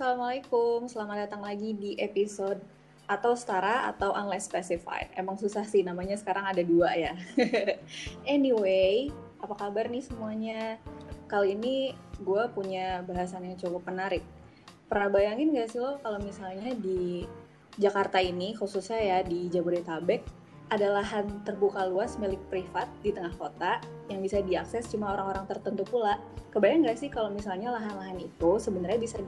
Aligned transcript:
assalamualaikum. 0.00 0.88
Selamat 0.88 1.28
datang 1.28 1.44
lagi 1.44 1.76
di 1.76 1.92
episode 2.00 2.56
atau 3.04 3.36
setara 3.36 3.84
atau 3.92 4.16
unless 4.16 4.48
specified. 4.48 5.12
Emang 5.12 5.36
susah 5.36 5.60
sih 5.68 5.84
namanya 5.84 6.16
sekarang 6.16 6.48
ada 6.48 6.64
dua 6.64 6.96
ya. 6.96 7.12
anyway, 8.24 9.12
apa 9.44 9.52
kabar 9.60 9.92
nih 9.92 10.00
semuanya? 10.00 10.80
Kali 11.28 11.52
ini 11.52 11.92
gue 12.16 12.42
punya 12.56 13.04
bahasan 13.04 13.44
yang 13.44 13.60
cukup 13.60 13.84
menarik. 13.92 14.24
Pernah 14.88 15.12
bayangin 15.12 15.52
gak 15.52 15.68
sih 15.68 15.84
lo 15.84 16.00
kalau 16.00 16.16
misalnya 16.16 16.72
di 16.80 17.28
Jakarta 17.76 18.24
ini, 18.24 18.56
khususnya 18.56 19.04
ya 19.04 19.18
di 19.20 19.52
Jabodetabek, 19.52 20.24
ada 20.72 20.96
lahan 20.96 21.44
terbuka 21.44 21.84
luas 21.84 22.16
milik 22.16 22.40
privat 22.48 22.88
di 23.04 23.12
tengah 23.12 23.36
kota 23.36 23.84
yang 24.08 24.24
bisa 24.24 24.40
diakses 24.40 24.88
cuma 24.88 25.12
orang-orang 25.12 25.44
tertentu 25.44 25.84
pula. 25.84 26.16
Kebayang 26.56 26.88
nggak 26.88 26.96
sih 26.96 27.12
kalau 27.12 27.28
misalnya 27.28 27.76
lahan-lahan 27.76 28.16
itu 28.16 28.56
sebenarnya 28.56 28.96
bisa 28.96 29.20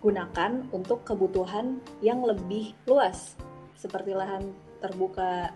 digunakan 0.00 0.64
untuk 0.72 1.04
kebutuhan 1.04 1.76
yang 2.00 2.24
lebih 2.24 2.72
luas, 2.88 3.36
seperti 3.76 4.16
lahan 4.16 4.48
terbuka 4.80 5.52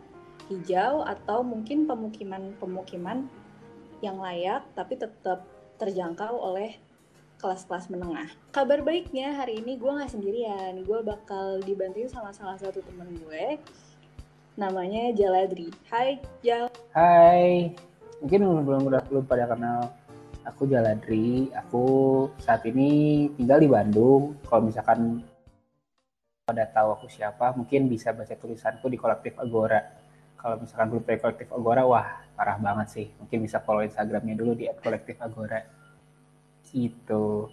hijau 0.53 1.01
atau 1.01 1.41
mungkin 1.41 1.89
pemukiman-pemukiman 1.89 3.25
yang 4.05 4.21
layak 4.21 4.69
tapi 4.77 5.01
tetap 5.01 5.49
terjangkau 5.81 6.37
oleh 6.37 6.77
kelas-kelas 7.41 7.89
menengah. 7.89 8.29
Kabar 8.53 8.85
baiknya 8.85 9.33
hari 9.33 9.65
ini 9.65 9.81
gue 9.81 9.89
nggak 9.89 10.13
sendirian, 10.13 10.77
gue 10.85 11.01
bakal 11.01 11.65
dibantu 11.65 12.05
sama 12.13 12.37
salah 12.37 12.61
satu 12.61 12.85
temen 12.85 13.17
gue 13.17 13.57
namanya 14.61 15.09
Jaladri. 15.17 15.73
Hai 15.89 16.21
Jal. 16.45 16.69
Hai, 16.93 17.73
mungkin 18.21 18.45
belum 18.61 18.93
udah 18.93 19.01
belum 19.09 19.25
pada 19.25 19.49
kenal 19.49 20.04
aku 20.45 20.69
Jaladri. 20.69 21.49
Aku 21.67 21.85
saat 22.39 22.63
ini 22.69 23.27
tinggal 23.35 23.59
di 23.61 23.69
Bandung. 23.69 24.37
Kalau 24.45 24.69
misalkan 24.69 25.25
pada 26.45 26.69
tahu 26.69 26.89
aku 27.01 27.07
siapa, 27.09 27.57
mungkin 27.57 27.89
bisa 27.89 28.13
baca 28.13 28.37
tulisanku 28.37 28.87
di 28.93 29.01
kolektif 29.01 29.35
Agora. 29.41 29.81
Kalau 30.37 30.61
misalkan 30.61 30.93
belum 30.93 31.03
pakai 31.09 31.21
kolektif 31.25 31.49
Agora, 31.57 31.89
wah 31.89 32.21
parah 32.37 32.61
banget 32.61 32.87
sih. 32.93 33.07
Mungkin 33.17 33.49
bisa 33.49 33.65
follow 33.65 33.81
Instagramnya 33.81 34.37
dulu 34.37 34.53
di 34.53 34.69
kolektif 34.81 35.17
Agora. 35.25 35.65
Itu 36.75 37.49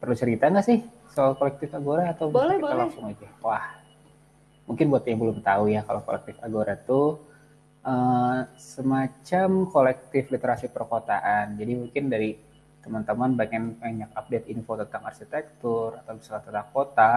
perlu 0.00 0.14
cerita 0.16 0.48
nggak 0.48 0.64
sih 0.64 0.80
soal 1.10 1.34
kolektif 1.34 1.74
Agora 1.74 2.14
atau 2.14 2.30
boleh, 2.30 2.56
kita 2.56 2.64
boleh. 2.64 2.78
langsung 2.78 3.04
aja? 3.10 3.28
Wah, 3.42 3.64
mungkin 4.70 4.86
buat 4.92 5.04
yang 5.04 5.18
belum 5.18 5.38
tahu 5.42 5.72
ya 5.74 5.82
kalau 5.82 6.00
kolektif 6.06 6.38
Agora 6.38 6.78
itu 6.78 7.18
uh, 7.84 8.44
semacam 8.56 9.68
kolektif 9.68 10.28
literasi 10.28 10.68
perkotaan. 10.68 11.56
Jadi 11.56 11.72
mungkin 11.76 12.04
dari 12.08 12.36
teman-teman 12.80 13.36
pengen 13.36 13.76
banyak 13.76 14.10
update 14.16 14.46
info 14.48 14.80
tentang 14.80 15.04
arsitektur 15.04 16.00
atau 16.00 16.12
misalnya 16.16 16.44
tentang 16.48 16.68
kota 16.72 17.12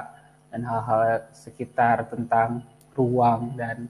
dan 0.52 0.62
hal-hal 0.68 1.02
sekitar 1.32 2.12
tentang 2.12 2.62
ruang 2.94 3.56
dan 3.56 3.90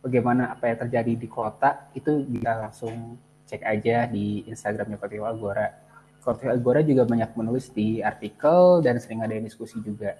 bagaimana 0.00 0.54
apa 0.54 0.70
yang 0.70 0.78
terjadi 0.86 1.12
di 1.18 1.28
kota 1.28 1.90
itu 1.92 2.24
bisa 2.24 2.56
langsung 2.56 3.18
cek 3.44 3.62
aja 3.66 4.06
di 4.06 4.46
Instagramnya 4.46 4.96
Kolektif 4.96 5.26
Agora. 5.26 5.68
Kolektif 6.22 6.48
Agora 6.48 6.80
juga 6.86 7.02
banyak 7.04 7.30
menulis 7.34 7.68
di 7.74 8.00
artikel 8.00 8.80
dan 8.86 8.96
sering 9.02 9.20
ada 9.26 9.34
diskusi 9.36 9.82
juga 9.82 10.14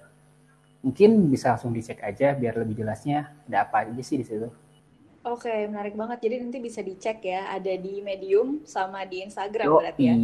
mungkin 0.81 1.29
bisa 1.29 1.53
langsung 1.53 1.71
dicek 1.71 2.01
aja 2.01 2.33
biar 2.33 2.57
lebih 2.57 2.81
jelasnya 2.81 3.29
ada 3.45 3.69
apa 3.69 3.85
aja 3.85 4.01
sih 4.01 4.17
di 4.19 4.25
situ. 4.25 4.49
Oke, 5.21 5.53
menarik 5.69 5.93
banget. 5.93 6.17
Jadi 6.25 6.35
nanti 6.41 6.57
bisa 6.57 6.81
dicek 6.81 7.21
ya, 7.21 7.53
ada 7.53 7.73
di 7.77 8.01
Medium 8.01 8.65
sama 8.65 9.05
di 9.05 9.21
Instagram 9.21 9.69
Yo, 9.69 9.77
berarti 9.77 10.03
ya. 10.09 10.15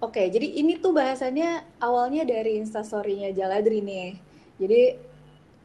Oke, 0.00 0.28
jadi 0.32 0.60
ini 0.60 0.80
tuh 0.80 0.92
bahasannya 0.92 1.80
awalnya 1.80 2.24
dari 2.24 2.60
instastorynya 2.60 3.32
Jaladri 3.32 3.80
nih. 3.84 4.16
Jadi 4.60 4.82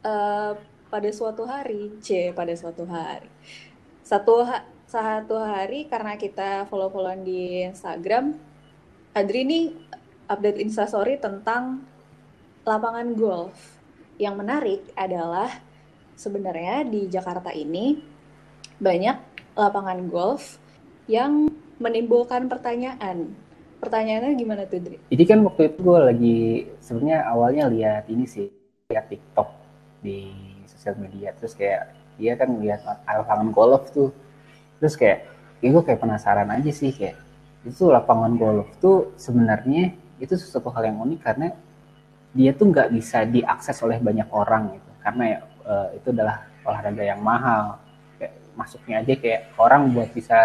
uh, 0.04 0.52
pada 0.88 1.10
suatu 1.12 1.44
hari, 1.44 2.00
c 2.00 2.32
pada 2.32 2.52
suatu 2.56 2.84
hari, 2.88 3.28
satu 4.00 4.44
ha 4.44 4.64
satu 4.86 5.36
hari 5.40 5.84
karena 5.90 6.16
kita 6.16 6.64
follow-followan 6.68 7.24
di 7.26 7.64
Instagram, 7.64 8.38
Adri 9.12 9.42
nih 9.44 9.64
update 10.28 10.60
instastory 10.64 11.16
tentang 11.20 11.84
lapangan 12.64 13.12
golf. 13.16 13.56
Yang 14.16 14.34
menarik 14.36 14.82
adalah 14.96 15.65
sebenarnya 16.16 16.82
di 16.88 17.06
Jakarta 17.06 17.52
ini 17.52 18.00
banyak 18.80 19.16
lapangan 19.54 20.00
golf 20.08 20.58
yang 21.06 21.52
menimbulkan 21.76 22.48
pertanyaan. 22.48 23.36
Pertanyaannya 23.76 24.34
gimana 24.34 24.64
tuh, 24.64 24.80
Dri? 24.80 24.96
Jadi 25.12 25.24
kan 25.28 25.44
waktu 25.44 25.70
itu 25.70 25.78
gue 25.84 26.00
lagi 26.00 26.38
sebenarnya 26.80 27.18
awalnya 27.28 27.64
lihat 27.68 28.04
ini 28.08 28.24
sih, 28.24 28.48
lihat 28.88 29.12
TikTok 29.12 29.48
di 30.00 30.32
sosial 30.64 30.96
media. 30.96 31.36
Terus 31.36 31.52
kayak 31.52 31.92
dia 32.16 32.32
kan 32.34 32.56
lihat 32.56 32.80
lapangan 33.04 33.52
golf 33.52 33.92
tuh. 33.92 34.10
Terus 34.80 34.96
kayak, 34.96 35.28
ya 35.60 35.68
gue 35.68 35.82
kayak 35.84 36.00
penasaran 36.00 36.48
aja 36.48 36.72
sih 36.72 36.90
kayak 36.90 37.20
itu 37.66 37.90
lapangan 37.90 38.38
golf 38.38 38.70
tuh 38.78 39.12
sebenarnya 39.18 39.90
itu 40.22 40.38
sesuatu 40.38 40.70
hal 40.70 40.86
yang 40.86 41.02
unik 41.02 41.20
karena 41.20 41.48
dia 42.30 42.54
tuh 42.54 42.70
nggak 42.70 42.94
bisa 42.94 43.26
diakses 43.26 43.74
oleh 43.82 43.98
banyak 43.98 44.28
orang 44.30 44.78
gitu 44.78 44.90
karena 45.02 45.24
ya, 45.26 45.38
uh, 45.66 45.88
itu 45.92 46.14
adalah 46.14 46.46
olahraga 46.62 47.02
yang 47.02 47.20
mahal. 47.20 47.76
Kayak 48.16 48.34
masuknya 48.54 48.96
aja 49.02 49.14
kayak 49.18 49.42
orang 49.58 49.92
buat 49.92 50.08
bisa 50.14 50.38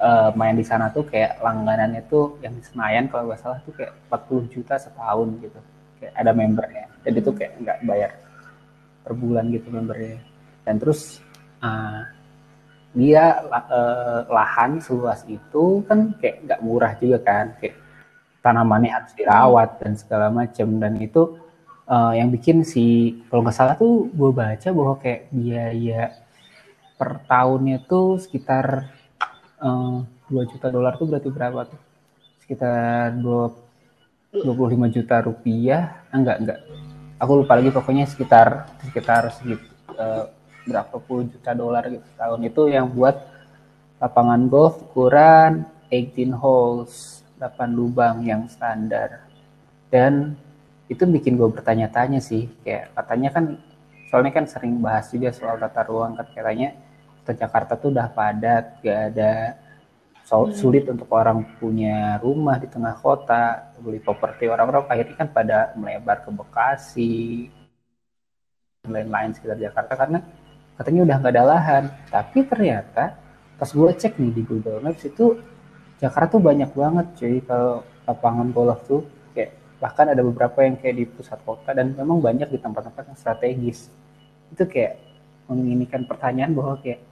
uh, 0.00 0.30
main 0.38 0.56
di 0.56 0.64
sana 0.64 0.88
tuh 0.94 1.04
kayak 1.04 1.42
langganannya 1.42 2.02
tuh 2.06 2.38
yang 2.40 2.54
di 2.56 2.62
Senayan 2.64 3.10
kalau 3.10 3.28
nggak 3.28 3.42
salah 3.42 3.58
tuh 3.66 3.74
kayak 3.74 3.92
40 4.08 4.54
juta 4.54 4.74
setahun 4.78 5.28
gitu. 5.42 5.60
Kayak 6.00 6.14
ada 6.16 6.30
membernya. 6.32 6.86
Jadi 7.04 7.18
tuh 7.20 7.34
kayak 7.36 7.52
nggak 7.60 7.78
bayar 7.84 8.10
per 9.04 9.12
bulan 9.12 9.44
gitu 9.52 9.68
membernya. 9.68 10.22
Dan 10.64 10.80
terus 10.80 11.20
uh, 11.60 12.00
dia 12.94 13.42
uh, 13.50 14.22
lahan 14.30 14.78
seluas 14.78 15.26
itu 15.26 15.82
kan 15.84 16.14
kayak 16.22 16.46
nggak 16.46 16.60
murah 16.62 16.92
juga 16.96 17.18
kan. 17.20 17.52
Kayak 17.58 17.84
tanamannya 18.44 18.92
harus 18.92 19.12
dirawat 19.16 19.80
dan 19.80 19.96
segala 19.96 20.28
macam 20.28 20.76
dan 20.76 21.00
itu 21.00 21.43
uh, 21.88 22.12
yang 22.12 22.28
bikin 22.32 22.62
si 22.62 23.18
kalau 23.28 23.44
nggak 23.44 23.56
salah 23.56 23.74
tuh 23.76 24.08
gue 24.12 24.30
baca 24.30 24.68
bahwa 24.70 24.94
kayak 25.00 25.28
biaya 25.32 26.02
per 26.94 27.24
tahunnya 27.26 27.84
tuh 27.90 28.22
sekitar 28.22 28.88
uh, 29.58 30.04
eh, 30.30 30.32
2 30.32 30.52
juta 30.52 30.66
dolar 30.70 30.94
tuh 30.96 31.06
berarti 31.10 31.28
berapa 31.28 31.60
tuh? 31.68 31.80
Sekitar 32.44 33.16
dua 33.16 33.48
puluh 34.34 34.68
lima 34.76 34.90
juta 34.92 35.22
rupiah. 35.24 36.04
Ah, 36.12 36.20
enggak 36.20 36.36
enggak 36.42 36.58
aku 37.18 37.32
lupa 37.40 37.56
lagi 37.56 37.70
pokoknya 37.72 38.04
sekitar 38.04 38.68
sekitar 38.84 39.32
segitu 39.32 39.64
uh, 39.96 40.28
berapa 40.68 40.96
puluh 41.00 41.24
juta 41.28 41.56
dolar 41.56 41.88
gitu 41.88 42.04
tahun 42.20 42.40
itu 42.44 42.62
yang 42.68 42.90
buat 42.92 43.16
lapangan 43.96 44.44
golf 44.52 44.80
ukuran 44.92 45.64
18 45.88 46.34
holes 46.34 47.24
8 47.38 47.70
lubang 47.72 48.24
yang 48.24 48.48
standar. 48.50 49.24
Dan 49.92 50.34
itu 50.94 51.04
bikin 51.04 51.34
gue 51.34 51.48
bertanya-tanya 51.50 52.22
sih 52.22 52.46
kayak 52.62 52.94
katanya 52.94 53.28
kan 53.34 53.44
soalnya 54.08 54.32
kan 54.32 54.44
sering 54.46 54.78
bahas 54.78 55.10
juga 55.10 55.34
soal 55.34 55.58
tata 55.58 55.82
ruang 55.90 56.14
kan 56.14 56.26
katanya 56.30 56.78
kota 57.20 57.32
Jakarta 57.34 57.72
tuh 57.74 57.90
udah 57.90 58.08
padat 58.14 58.78
gak 58.78 59.00
ada 59.10 59.32
so, 60.24 60.46
hmm. 60.46 60.54
sulit 60.54 60.84
untuk 60.88 61.10
orang 61.12 61.44
punya 61.60 62.22
rumah 62.22 62.56
di 62.56 62.70
tengah 62.70 62.96
kota 63.02 63.74
beli 63.82 63.98
properti 64.00 64.46
orang-orang 64.48 64.86
akhirnya 64.88 65.16
kan 65.18 65.28
pada 65.34 65.58
melebar 65.76 66.24
ke 66.24 66.30
Bekasi 66.30 67.14
lain-lain 68.86 69.32
sekitar 69.32 69.58
Jakarta 69.58 69.92
karena 69.96 70.18
katanya 70.76 71.00
udah 71.08 71.16
nggak 71.20 71.34
ada 71.34 71.44
lahan 71.44 71.84
tapi 72.12 72.38
ternyata 72.44 73.16
pas 73.56 73.70
gue 73.70 73.90
cek 73.96 74.20
nih 74.20 74.32
di 74.34 74.42
Google 74.44 74.82
Maps 74.84 75.04
itu 75.06 75.40
Jakarta 75.98 76.36
tuh 76.36 76.42
banyak 76.42 76.70
banget 76.74 77.06
cuy 77.16 77.38
kalau 77.46 77.80
lapangan 78.04 78.48
golf 78.52 78.80
tuh 78.84 79.02
bahkan 79.82 80.10
ada 80.10 80.22
beberapa 80.22 80.62
yang 80.62 80.78
kayak 80.78 80.96
di 80.96 81.04
pusat 81.08 81.38
kota 81.42 81.74
dan 81.74 81.92
memang 81.94 82.22
banyak 82.22 82.48
di 82.50 82.58
tempat-tempat 82.58 83.14
yang 83.14 83.18
strategis. 83.18 83.90
Itu 84.50 84.64
kayak 84.66 85.00
menginikan 85.50 86.06
pertanyaan 86.08 86.52
bahwa 86.56 86.80
kayak 86.80 87.02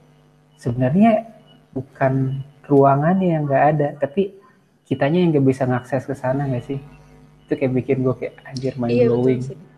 sebenarnya 0.57 1.27
bukan 1.73 2.43
ruangan 2.63 3.17
yang 3.19 3.43
nggak 3.43 3.63
ada 3.75 3.87
tapi 3.99 4.33
kitanya 4.87 5.19
yang 5.19 5.29
nggak 5.35 5.47
bisa 5.47 5.63
ngakses 5.67 6.03
ke 6.07 6.15
sana 6.15 6.47
nggak 6.47 6.65
sih? 6.65 6.79
Itu 7.47 7.53
kayak 7.59 7.73
bikin 7.83 7.97
gue 8.03 8.15
kayak 8.15 8.35
anjir 8.47 8.73
mind 8.79 8.95
blowing 9.11 9.41
iya, 9.43 9.72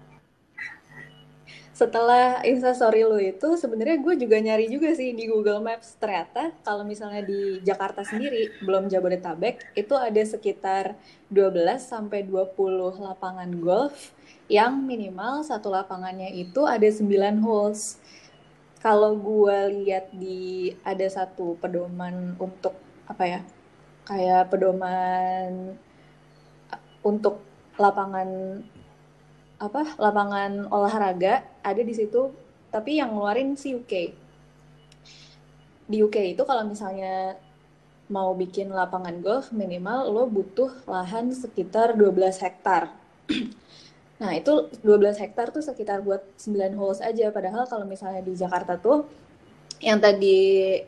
setelah 1.75 2.39
instastory 2.47 3.03
lo 3.03 3.19
itu 3.19 3.59
sebenarnya 3.59 3.99
gue 3.99 4.15
juga 4.15 4.39
nyari 4.39 4.71
juga 4.71 4.95
sih 4.95 5.11
di 5.11 5.27
Google 5.27 5.59
Maps 5.59 5.99
ternyata 5.99 6.55
kalau 6.63 6.87
misalnya 6.87 7.19
di 7.19 7.59
Jakarta 7.67 7.99
sendiri 7.99 8.63
belum 8.63 8.87
Jabodetabek 8.87 9.75
itu 9.75 9.91
ada 9.91 10.23
sekitar 10.23 10.95
12 11.27 11.51
sampai 11.83 12.23
20 12.23 12.55
lapangan 12.95 13.51
golf 13.59 14.15
yang 14.47 14.85
minimal 14.85 15.41
satu 15.41 15.73
lapangannya 15.73 16.29
itu 16.31 16.63
ada 16.69 16.85
9 16.85 17.41
holes. 17.41 17.97
Kalau 18.77 19.17
gue 19.17 19.81
lihat 19.81 20.13
di 20.13 20.69
ada 20.85 21.09
satu 21.09 21.57
pedoman 21.57 22.37
untuk 22.37 22.77
apa 23.09 23.23
ya? 23.25 23.41
Kayak 24.05 24.53
pedoman 24.53 25.73
untuk 27.01 27.41
lapangan 27.81 28.61
apa 29.55 29.95
lapangan 29.95 30.67
olahraga 30.67 31.47
ada 31.63 31.81
di 31.81 31.93
situ 31.95 32.31
tapi 32.69 32.99
yang 32.99 33.15
ngeluarin 33.15 33.55
si 33.55 33.71
UK 33.71 33.93
di 35.85 36.01
UK 36.01 36.35
itu 36.35 36.43
kalau 36.43 36.65
misalnya 36.65 37.37
mau 38.09 38.33
bikin 38.37 38.69
lapangan 38.69 39.17
golf 39.21 39.49
minimal 39.49 40.09
lo 40.13 40.23
butuh 40.29 40.69
lahan 40.85 41.33
sekitar 41.33 41.97
12 41.97 42.43
hektar. 42.43 42.93
Nah 44.15 44.31
itu 44.31 44.71
12 44.79 45.19
hektar 45.19 45.51
tuh 45.51 45.59
sekitar 45.59 45.99
buat 45.99 46.23
9 46.39 46.79
holes 46.79 47.03
aja. 47.03 47.35
Padahal 47.35 47.67
kalau 47.67 47.83
misalnya 47.83 48.23
di 48.23 48.31
Jakarta 48.31 48.79
tuh 48.79 49.03
yang 49.83 49.99
tadi 49.99 50.79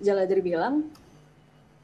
Jaladri 0.00 0.40
bilang 0.40 0.88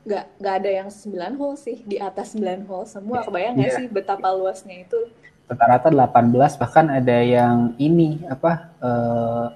nggak 0.08 0.40
nggak 0.40 0.54
ada 0.56 0.70
yang 0.72 0.88
9 0.88 1.36
hole 1.36 1.60
sih. 1.60 1.84
Di 1.84 2.00
atas 2.00 2.32
9 2.32 2.64
hole 2.64 2.88
semua. 2.88 3.20
Kebayang 3.20 3.60
nggak 3.60 3.72
yeah. 3.76 3.78
sih 3.84 3.86
betapa 3.92 4.32
luasnya 4.32 4.88
itu 4.88 5.12
rata-rata 5.50 5.90
18 5.90 6.62
bahkan 6.62 6.86
ada 6.86 7.18
yang 7.18 7.74
ini 7.74 8.22
apa 8.30 8.70
uh, 8.78 9.50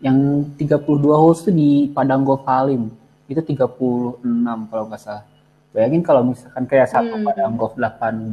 yang 0.00 0.48
32 0.56 0.80
holes 1.12 1.44
tuh 1.44 1.52
di 1.52 1.92
Padang 1.92 2.24
Golf 2.24 2.48
Halim. 2.48 2.88
Itu 3.28 3.44
36 3.44 4.24
kalau 4.72 4.84
nggak 4.88 5.00
salah. 5.00 5.28
Bayangin 5.76 6.00
kalau 6.00 6.24
misalkan 6.24 6.64
kayak 6.64 6.88
satu 6.88 7.20
hmm. 7.20 7.24
Padang 7.28 7.54
Golf 7.60 7.76
18 7.76 8.32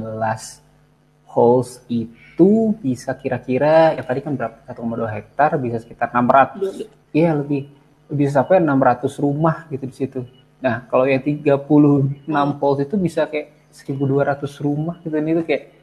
holes 1.28 1.84
itu 1.92 2.72
bisa 2.80 3.12
kira-kira 3.20 4.00
ya 4.00 4.02
tadi 4.08 4.24
kan 4.24 4.40
berapa? 4.40 4.56
1,2 4.72 5.12
hektar 5.12 5.60
bisa 5.60 5.84
sekitar 5.84 6.16
600 6.16 6.88
iya 7.12 7.36
lebih. 7.36 7.68
Bisa 8.08 8.40
sampai 8.40 8.64
600 8.64 9.12
rumah 9.20 9.68
gitu 9.68 9.84
di 9.84 9.96
situ. 9.96 10.24
Nah, 10.64 10.88
kalau 10.88 11.04
yang 11.04 11.20
36 11.20 12.32
volt 12.32 12.80
itu 12.80 12.96
bisa 12.96 13.28
kayak 13.28 13.52
1200 13.76 14.64
rumah 14.64 14.96
gitu. 15.04 15.12
Ini 15.20 15.44
tuh 15.44 15.46
kayak 15.46 15.77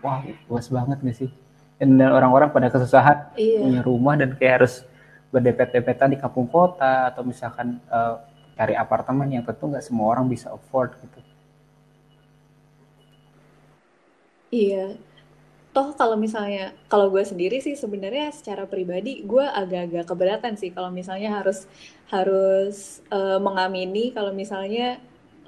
wah 0.00 0.24
luas 0.48 0.66
banget 0.68 0.98
nih 1.00 1.16
sih. 1.26 1.30
Dan 1.80 1.96
orang-orang 1.96 2.52
pada 2.52 2.68
kesusahan 2.68 3.32
iya. 3.40 3.64
punya 3.64 3.80
rumah 3.80 4.14
dan 4.20 4.36
kayak 4.36 4.64
harus 4.64 4.84
berdepet-depetan 5.32 6.12
di 6.12 6.18
kampung 6.20 6.50
kota 6.50 7.08
atau 7.08 7.24
misalkan 7.24 7.80
uh, 7.88 8.20
cari 8.58 8.76
apartemen 8.76 9.30
yang 9.32 9.46
tentu 9.46 9.70
nggak 9.70 9.80
semua 9.80 10.12
orang 10.12 10.28
bisa 10.28 10.52
afford 10.52 10.92
gitu. 11.00 11.20
Iya, 14.50 14.98
toh 15.70 15.94
kalau 15.94 16.18
misalnya 16.18 16.74
kalau 16.90 17.06
gue 17.06 17.22
sendiri 17.22 17.62
sih 17.62 17.78
sebenarnya 17.78 18.34
secara 18.34 18.66
pribadi 18.66 19.22
gue 19.22 19.46
agak-agak 19.46 20.04
keberatan 20.10 20.58
sih 20.58 20.74
kalau 20.74 20.90
misalnya 20.90 21.38
harus 21.38 21.70
harus 22.10 22.98
uh, 23.14 23.38
mengamini 23.38 24.10
kalau 24.10 24.34
misalnya 24.34 24.98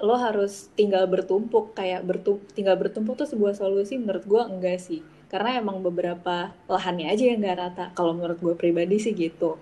lo 0.03 0.19
harus 0.19 0.67
tinggal 0.75 1.07
bertumpuk 1.07 1.71
kayak 1.71 2.03
bertump 2.03 2.43
tinggal 2.51 2.75
bertumpuk 2.75 3.15
tuh 3.15 3.23
sebuah 3.23 3.55
solusi 3.55 3.95
menurut 3.95 4.27
gue 4.27 4.41
enggak 4.43 4.83
sih. 4.83 4.99
Karena 5.31 5.63
emang 5.63 5.79
beberapa 5.79 6.51
lahannya 6.67 7.07
aja 7.07 7.23
yang 7.31 7.39
nggak 7.39 7.57
rata 7.57 7.85
kalau 7.95 8.11
menurut 8.11 8.37
gue 8.43 8.53
pribadi 8.59 8.99
sih 8.99 9.15
gitu. 9.15 9.55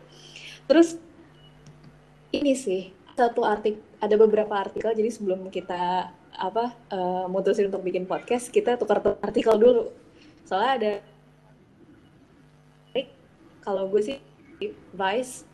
Terus 0.66 0.98
ini 2.34 2.58
sih 2.58 2.90
satu 3.14 3.46
artik 3.46 3.78
ada 4.02 4.18
beberapa 4.18 4.58
artikel 4.58 4.90
jadi 4.98 5.14
sebelum 5.14 5.54
kita 5.54 6.10
apa 6.32 6.74
uh, 6.90 7.30
mutusin 7.30 7.70
untuk 7.70 7.86
bikin 7.86 8.10
podcast 8.10 8.50
kita 8.50 8.82
tukar 8.82 9.00
artikel 9.22 9.56
dulu. 9.62 9.94
Soalnya 10.50 10.74
ada 10.74 10.94
kalau 13.62 13.86
gue 13.94 14.02
sih 14.02 14.18
Vice 14.94 15.46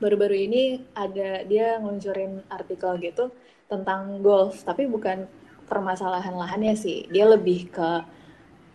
baru-baru 0.00 0.36
ini 0.48 0.62
ada 0.92 1.44
dia 1.44 1.80
ngeluncurin 1.80 2.44
artikel 2.52 2.96
gitu 3.00 3.32
tentang 3.66 4.22
golf 4.22 4.62
tapi 4.62 4.86
bukan 4.86 5.26
permasalahan 5.66 6.34
lahannya 6.34 6.74
sih 6.78 7.06
dia 7.10 7.26
lebih 7.26 7.70
ke 7.70 7.90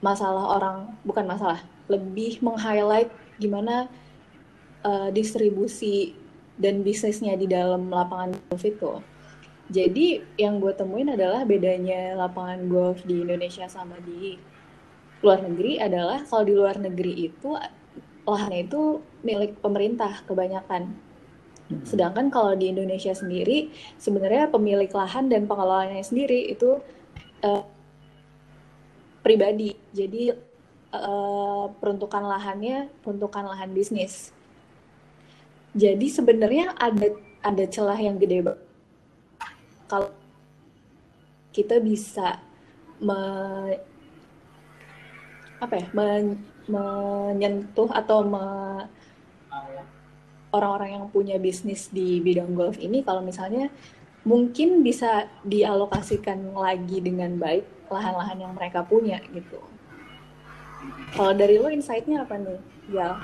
masalah 0.04 0.58
orang 0.60 0.92
bukan 1.08 1.24
masalah 1.24 1.64
lebih 1.88 2.44
meng-highlight 2.44 3.12
gimana 3.40 3.88
uh, 4.84 5.08
distribusi 5.14 6.16
dan 6.60 6.84
bisnisnya 6.84 7.40
di 7.40 7.48
dalam 7.48 7.88
lapangan 7.88 8.36
golf 8.52 8.64
itu 8.68 8.94
jadi 9.72 10.20
yang 10.36 10.60
gue 10.60 10.76
temuin 10.76 11.16
adalah 11.16 11.48
bedanya 11.48 12.12
lapangan 12.20 12.68
golf 12.68 13.00
di 13.08 13.24
Indonesia 13.24 13.72
sama 13.72 13.96
di 14.04 14.36
luar 15.24 15.40
negeri 15.48 15.80
adalah 15.80 16.20
kalau 16.28 16.44
di 16.44 16.54
luar 16.58 16.76
negeri 16.76 17.32
itu 17.32 17.56
lahannya 18.28 18.68
itu 18.68 19.00
milik 19.24 19.58
pemerintah 19.64 20.26
kebanyakan. 20.28 20.92
Sedangkan 21.88 22.28
kalau 22.34 22.56
di 22.56 22.72
Indonesia 22.72 23.14
sendiri, 23.16 23.72
sebenarnya 24.00 24.52
pemilik 24.52 24.90
lahan 24.92 25.32
dan 25.32 25.46
pengelolanya 25.46 26.04
sendiri 26.04 26.52
itu 26.52 26.80
uh, 27.44 27.64
pribadi. 29.24 29.76
Jadi 29.96 30.36
uh, 30.96 31.66
peruntukan 31.80 32.24
lahannya 32.26 32.92
peruntukan 33.02 33.48
lahan 33.48 33.72
bisnis. 33.72 34.36
Jadi 35.72 36.12
sebenarnya 36.12 36.76
ada 36.76 37.16
ada 37.42 37.64
celah 37.66 37.98
yang 37.98 38.20
gede 38.20 38.44
banget 38.44 38.72
kalau 39.92 40.08
kita 41.52 41.84
bisa 41.84 42.40
me, 43.04 43.20
apa 45.60 45.74
ya 45.76 45.88
men, 45.92 46.40
menyentuh 46.72 47.92
atau 47.92 48.24
me, 48.24 48.48
orang-orang 50.52 51.00
yang 51.00 51.06
punya 51.10 51.36
bisnis 51.40 51.88
di 51.90 52.20
bidang 52.20 52.54
golf 52.56 52.76
ini 52.78 53.02
kalau 53.02 53.24
misalnya 53.24 53.72
mungkin 54.28 54.86
bisa 54.86 55.26
dialokasikan 55.48 56.54
lagi 56.54 57.02
dengan 57.02 57.42
baik 57.42 57.66
lahan-lahan 57.90 58.38
yang 58.38 58.54
mereka 58.54 58.86
punya 58.86 59.18
gitu. 59.34 59.58
Kalau 61.14 61.34
dari 61.36 61.60
lo 61.60 61.70
insight-nya 61.70 62.26
apa 62.26 62.40
nih, 62.40 62.60
ya? 62.94 63.18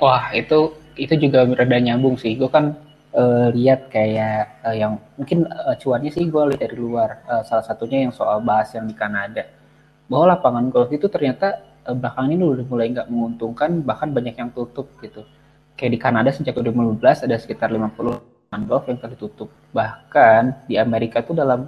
Wah 0.00 0.32
itu 0.34 0.74
itu 0.98 1.14
juga 1.16 1.46
berada 1.46 1.78
nyambung 1.78 2.18
sih. 2.18 2.34
Gue 2.34 2.50
kan 2.50 2.74
uh, 3.14 3.48
lihat 3.54 3.88
kayak 3.92 4.64
uh, 4.66 4.74
yang 4.74 4.98
mungkin 5.14 5.46
uh, 5.46 5.76
cuannya 5.78 6.10
sih 6.10 6.26
gue 6.26 6.42
lihat 6.50 6.60
dari 6.60 6.76
luar. 6.76 7.22
Uh, 7.28 7.42
salah 7.46 7.64
satunya 7.64 8.08
yang 8.08 8.12
soal 8.12 8.42
bahas 8.42 8.74
yang 8.74 8.84
di 8.88 8.96
Kanada 8.96 9.46
bahwa 10.10 10.36
lapangan 10.36 10.68
golf 10.68 10.90
itu 10.92 11.06
ternyata 11.08 11.62
uh, 11.86 11.96
belakangan 11.96 12.30
ini 12.34 12.44
udah 12.44 12.66
mulai 12.66 12.86
nggak 12.92 13.08
menguntungkan 13.08 13.70
bahkan 13.86 14.10
banyak 14.12 14.34
yang 14.36 14.50
tutup 14.52 14.90
gitu 15.00 15.24
kayak 15.74 15.92
di 15.94 15.98
Kanada 15.98 16.30
sejak 16.30 16.54
2015 16.54 17.26
ada 17.26 17.36
sekitar 17.38 17.70
50 17.70 18.34
golf 18.62 18.86
yang 18.86 18.98
telah 19.02 19.12
ditutup. 19.18 19.50
Bahkan 19.74 20.70
di 20.70 20.78
Amerika 20.78 21.18
itu 21.18 21.34
dalam 21.34 21.66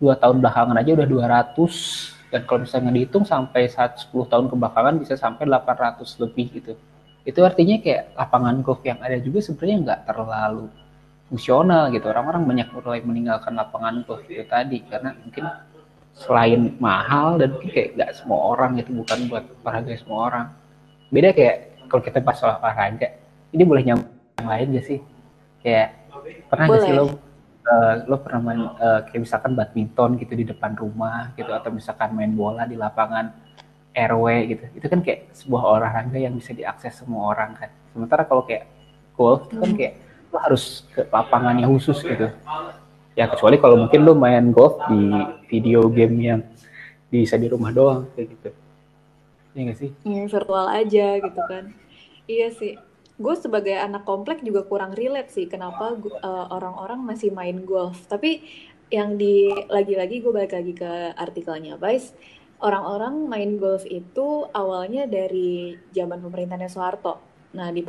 dua 0.00 0.16
tahun 0.16 0.40
belakangan 0.40 0.76
aja 0.80 0.90
udah 0.96 1.08
200 1.52 2.32
dan 2.32 2.40
kalau 2.48 2.64
misalnya 2.64 2.90
dihitung 2.96 3.28
sampai 3.28 3.68
saat 3.68 4.00
10 4.08 4.32
tahun 4.32 4.48
kebelakangan 4.48 4.96
bisa 4.96 5.14
sampai 5.20 5.44
800 5.44 6.00
lebih 6.24 6.46
gitu. 6.56 6.72
Itu 7.28 7.44
artinya 7.44 7.76
kayak 7.78 8.16
lapangan 8.16 8.64
golf 8.64 8.80
yang 8.82 8.98
ada 9.04 9.20
juga 9.20 9.44
sebenarnya 9.44 9.76
nggak 9.84 10.00
terlalu 10.08 10.66
fungsional 11.28 11.92
gitu. 11.92 12.08
Orang-orang 12.08 12.42
banyak 12.48 12.68
mulai 12.72 13.04
meninggalkan 13.04 13.52
lapangan 13.52 14.00
golf 14.08 14.24
itu 14.26 14.42
tadi 14.48 14.80
karena 14.88 15.12
mungkin 15.12 15.44
selain 16.16 16.76
mahal 16.80 17.36
dan 17.36 17.52
mungkin 17.52 17.70
kayak 17.72 17.88
nggak 18.00 18.10
semua 18.16 18.56
orang 18.56 18.80
itu 18.80 18.90
bukan 18.96 19.18
buat 19.28 19.44
olahraga 19.62 19.92
semua 20.00 20.18
orang. 20.32 20.46
Beda 21.12 21.36
kayak 21.36 21.84
kalau 21.92 22.02
kita 22.02 22.18
pas 22.24 22.40
olahraga 22.40 23.21
ini 23.52 23.62
boleh 23.62 23.82
nyambung 23.84 24.12
yang 24.40 24.48
lain 24.48 24.66
gak 24.74 24.86
sih 24.88 24.98
kayak 25.62 25.88
pernah 26.48 26.66
boleh. 26.66 26.78
gak 26.80 26.86
sih 26.88 26.92
lo 26.96 27.04
uh, 27.04 27.94
lo 28.08 28.16
pernah 28.24 28.40
main 28.40 28.60
uh, 28.80 29.00
kayak 29.06 29.20
misalkan 29.22 29.52
badminton 29.54 30.10
gitu 30.18 30.32
di 30.34 30.44
depan 30.48 30.72
rumah 30.74 31.30
gitu 31.36 31.52
atau 31.52 31.70
misalkan 31.70 32.16
main 32.16 32.32
bola 32.32 32.64
di 32.66 32.74
lapangan 32.74 33.30
RW 33.92 34.26
gitu 34.50 34.64
itu 34.80 34.86
kan 34.88 35.00
kayak 35.04 35.30
sebuah 35.36 35.62
olahraga 35.78 36.16
yang 36.16 36.34
bisa 36.34 36.56
diakses 36.56 37.04
semua 37.04 37.36
orang 37.36 37.52
kan 37.54 37.70
sementara 37.92 38.24
kalau 38.24 38.42
kayak 38.42 38.66
golf 39.14 39.46
itu 39.52 39.60
kan 39.60 39.70
hmm. 39.70 39.78
kayak 39.78 39.94
lo 40.32 40.38
harus 40.40 40.88
ke 40.96 41.04
lapangannya 41.12 41.68
khusus 41.68 42.00
gitu 42.00 42.32
ya 43.12 43.28
kecuali 43.28 43.60
kalau 43.60 43.76
mungkin 43.84 44.00
lo 44.00 44.16
main 44.16 44.48
golf 44.48 44.80
di 44.88 45.12
video 45.52 45.84
game 45.92 46.16
yang 46.18 46.40
bisa 47.12 47.36
di 47.36 47.52
rumah 47.52 47.68
doang 47.68 48.08
kayak 48.16 48.32
gitu 48.32 48.50
Iya 49.52 49.68
gak 49.68 49.78
sih? 49.84 49.90
Iya 50.08 50.32
virtual 50.32 50.64
aja 50.64 51.06
gitu 51.20 51.40
kan. 51.44 51.76
Iya 52.24 52.48
sih 52.56 52.72
gue 53.20 53.34
sebagai 53.36 53.76
anak 53.76 54.08
komplek 54.08 54.40
juga 54.40 54.64
kurang 54.64 54.96
relate 54.96 55.30
sih 55.30 55.46
kenapa 55.48 55.96
uh, 55.96 56.46
orang-orang 56.52 57.04
masih 57.04 57.32
main 57.32 57.64
golf. 57.64 58.08
Tapi 58.08 58.44
yang 58.92 59.16
di 59.16 59.48
lagi-lagi 59.72 60.20
gue 60.20 60.32
balik 60.32 60.52
lagi 60.52 60.72
ke 60.76 61.16
artikelnya 61.16 61.80
Vice 61.80 62.12
orang-orang 62.62 63.26
main 63.26 63.58
golf 63.58 63.82
itu 63.84 64.46
awalnya 64.54 65.10
dari 65.10 65.74
zaman 65.90 66.22
pemerintahannya 66.22 66.70
Soeharto. 66.70 67.18
Nah 67.58 67.68
di 67.74 67.82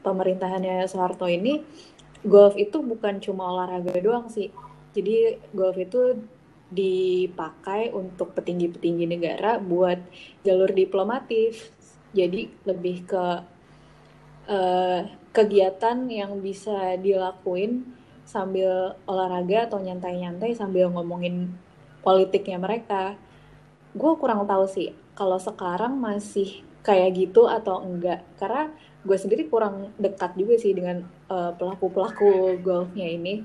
pemerintahannya 0.00 0.88
Soeharto 0.88 1.28
ini 1.28 1.60
golf 2.24 2.56
itu 2.56 2.80
bukan 2.80 3.20
cuma 3.20 3.52
olahraga 3.52 3.92
doang 4.00 4.32
sih. 4.32 4.48
Jadi 4.96 5.38
golf 5.52 5.76
itu 5.76 6.16
dipakai 6.72 7.92
untuk 7.92 8.32
petinggi-petinggi 8.32 9.06
negara 9.06 9.60
buat 9.60 10.00
jalur 10.42 10.72
diplomatif. 10.72 11.70
Jadi 12.16 12.48
lebih 12.64 13.04
ke 13.04 13.24
uh, 14.48 15.00
kegiatan 15.34 16.06
yang 16.08 16.38
bisa 16.38 16.94
dilakuin 17.00 17.84
sambil 18.24 18.96
olahraga 19.04 19.68
atau 19.68 19.82
nyantai-nyantai 19.82 20.56
sambil 20.56 20.88
ngomongin 20.88 21.52
politiknya 22.00 22.56
mereka. 22.56 23.16
Gue 23.92 24.16
kurang 24.16 24.48
tahu 24.48 24.64
sih 24.66 24.96
kalau 25.14 25.38
sekarang 25.38 26.00
masih 26.00 26.64
kayak 26.84 27.16
gitu 27.16 27.48
atau 27.48 27.80
enggak. 27.80 28.24
Karena 28.36 28.72
gue 29.04 29.16
sendiri 29.16 29.48
kurang 29.48 29.92
dekat 30.00 30.36
juga 30.36 30.54
sih 30.56 30.72
dengan 30.72 31.04
uh, 31.28 31.52
pelaku-pelaku 31.56 32.60
golfnya 32.60 33.08
ini. 33.08 33.44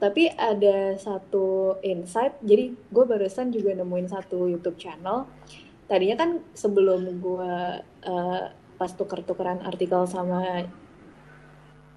Tapi 0.00 0.32
ada 0.32 0.96
satu 0.96 1.76
insight, 1.84 2.40
jadi 2.40 2.72
gue 2.72 3.04
barusan 3.04 3.52
juga 3.52 3.76
nemuin 3.76 4.08
satu 4.08 4.48
YouTube 4.48 4.80
channel. 4.80 5.28
Tadinya 5.84 6.16
kan 6.16 6.30
sebelum 6.56 7.20
gue 7.20 7.54
uh, 8.08 8.44
pas 8.80 8.88
tuker-tukeran 8.96 9.60
artikel 9.60 10.08
sama 10.08 10.64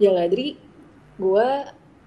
Jaladri, 0.04 0.60
gue 1.16 1.48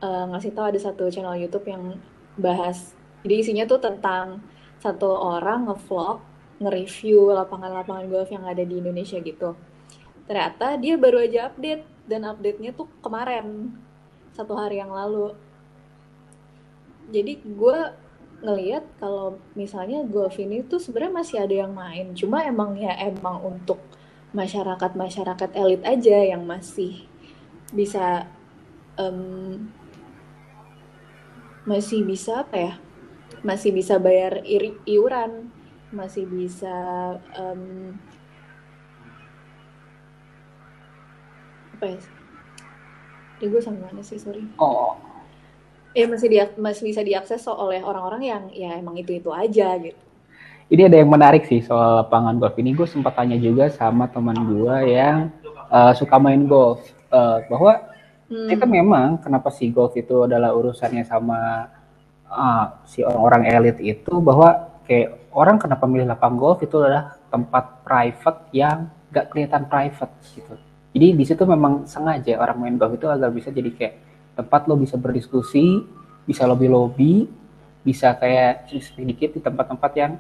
uh, 0.05 0.25
ngasih 0.29 0.53
tahu 0.53 0.67
ada 0.69 0.81
satu 0.81 1.09
channel 1.09 1.41
YouTube 1.41 1.65
yang 1.65 1.97
bahas. 2.37 2.93
Jadi 3.25 3.35
isinya 3.41 3.65
tuh 3.65 3.81
tentang 3.81 4.45
satu 4.85 5.09
orang 5.09 5.73
ngevlog, 5.73 6.21
nge-review 6.61 7.33
lapangan-lapangan 7.33 8.05
golf 8.13 8.29
yang 8.29 8.45
ada 8.45 8.61
di 8.61 8.77
Indonesia 8.77 9.17
gitu. 9.17 9.57
Ternyata 10.29 10.77
dia 10.77 11.01
baru 11.01 11.25
aja 11.25 11.49
update 11.49 12.05
dan 12.05 12.29
update-nya 12.29 12.77
tuh 12.77 12.93
kemarin 13.01 13.73
satu 14.37 14.53
hari 14.53 14.77
yang 14.77 14.93
lalu 14.93 15.33
jadi 17.11 17.39
gue 17.41 17.79
ngelihat 18.45 18.85
kalau 19.01 19.41
misalnya 19.57 20.05
golf 20.05 20.37
ini 20.37 20.61
tuh 20.67 20.77
sebenarnya 20.77 21.15
masih 21.15 21.37
ada 21.41 21.55
yang 21.57 21.73
main 21.73 22.13
cuma 22.13 22.45
emang 22.45 22.77
ya 22.77 22.93
emang 23.01 23.41
untuk 23.41 23.81
masyarakat 24.37 24.93
masyarakat 24.93 25.51
elit 25.57 25.81
aja 25.89 26.19
yang 26.37 26.45
masih 26.45 27.09
bisa 27.73 28.29
um, 29.01 29.73
masih 31.65 32.05
bisa 32.05 32.45
apa 32.45 32.57
ya? 32.57 32.75
Masih 33.41 33.73
bisa 33.73 33.97
bayar 33.97 34.45
iuran 34.85 35.49
masih 35.89 36.29
bisa 36.29 36.77
um, 37.33 37.97
apa 41.81 41.97
ya? 41.97 42.01
Ini 43.41 43.47
gue 43.49 43.61
sama 43.65 43.89
mana 43.89 44.05
sih 44.05 44.21
sorry. 44.21 44.45
Oh. 44.61 45.01
Ya 45.97 46.05
masih 46.05 46.29
dia 46.29 46.53
masih 46.61 46.93
bisa 46.93 47.01
diakses 47.01 47.41
oleh 47.49 47.81
orang-orang 47.81 48.21
yang 48.21 48.43
ya 48.53 48.77
emang 48.77 49.01
itu 49.01 49.17
itu 49.17 49.33
aja 49.33 49.81
gitu 49.81 50.06
ini 50.67 50.83
ada 50.91 50.97
yang 50.99 51.11
menarik 51.11 51.47
sih 51.47 51.63
soal 51.63 52.03
lapangan 52.03 52.35
golf. 52.43 52.59
Ini 52.59 52.75
gue 52.75 52.89
sempat 52.91 53.15
tanya 53.15 53.39
juga 53.39 53.71
sama 53.71 54.11
teman 54.11 54.35
gue 54.35 54.75
yang 54.91 55.31
uh, 55.71 55.95
suka 55.95 56.19
main 56.19 56.43
golf. 56.51 56.83
Uh, 57.07 57.39
bahwa 57.47 57.87
hmm. 58.27 58.51
itu 58.51 58.65
memang 58.67 59.23
kenapa 59.23 59.55
si 59.55 59.71
golf 59.71 59.95
itu 59.95 60.27
adalah 60.27 60.51
urusannya 60.51 61.07
sama 61.07 61.71
uh, 62.27 62.83
si 62.83 63.07
orang-orang 63.07 63.47
elit 63.47 63.79
itu 63.79 64.19
bahwa 64.19 64.75
kayak 64.91 65.31
orang 65.31 65.57
kenapa 65.63 65.87
milih 65.87 66.11
lapangan 66.11 66.35
golf 66.35 66.59
itu 66.67 66.83
adalah 66.83 67.15
tempat 67.31 67.87
private 67.87 68.41
yang 68.51 68.91
gak 69.15 69.31
kelihatan 69.31 69.71
private 69.71 70.15
gitu. 70.35 70.55
Jadi 70.97 71.07
di 71.15 71.25
situ 71.29 71.45
memang 71.47 71.87
sengaja 71.87 72.43
orang 72.43 72.59
main 72.59 72.75
golf 72.75 72.99
itu 72.99 73.07
agar 73.07 73.31
bisa 73.31 73.55
jadi 73.55 73.71
kayak 73.71 73.95
tempat 74.35 74.67
lo 74.67 74.75
bisa 74.75 74.99
berdiskusi, 74.99 75.87
bisa 76.27 76.43
lobby-lobby, 76.43 77.31
bisa 77.87 78.19
kayak 78.19 78.67
sedikit 78.83 79.31
di 79.31 79.41
tempat-tempat 79.41 79.93
yang 79.95 80.19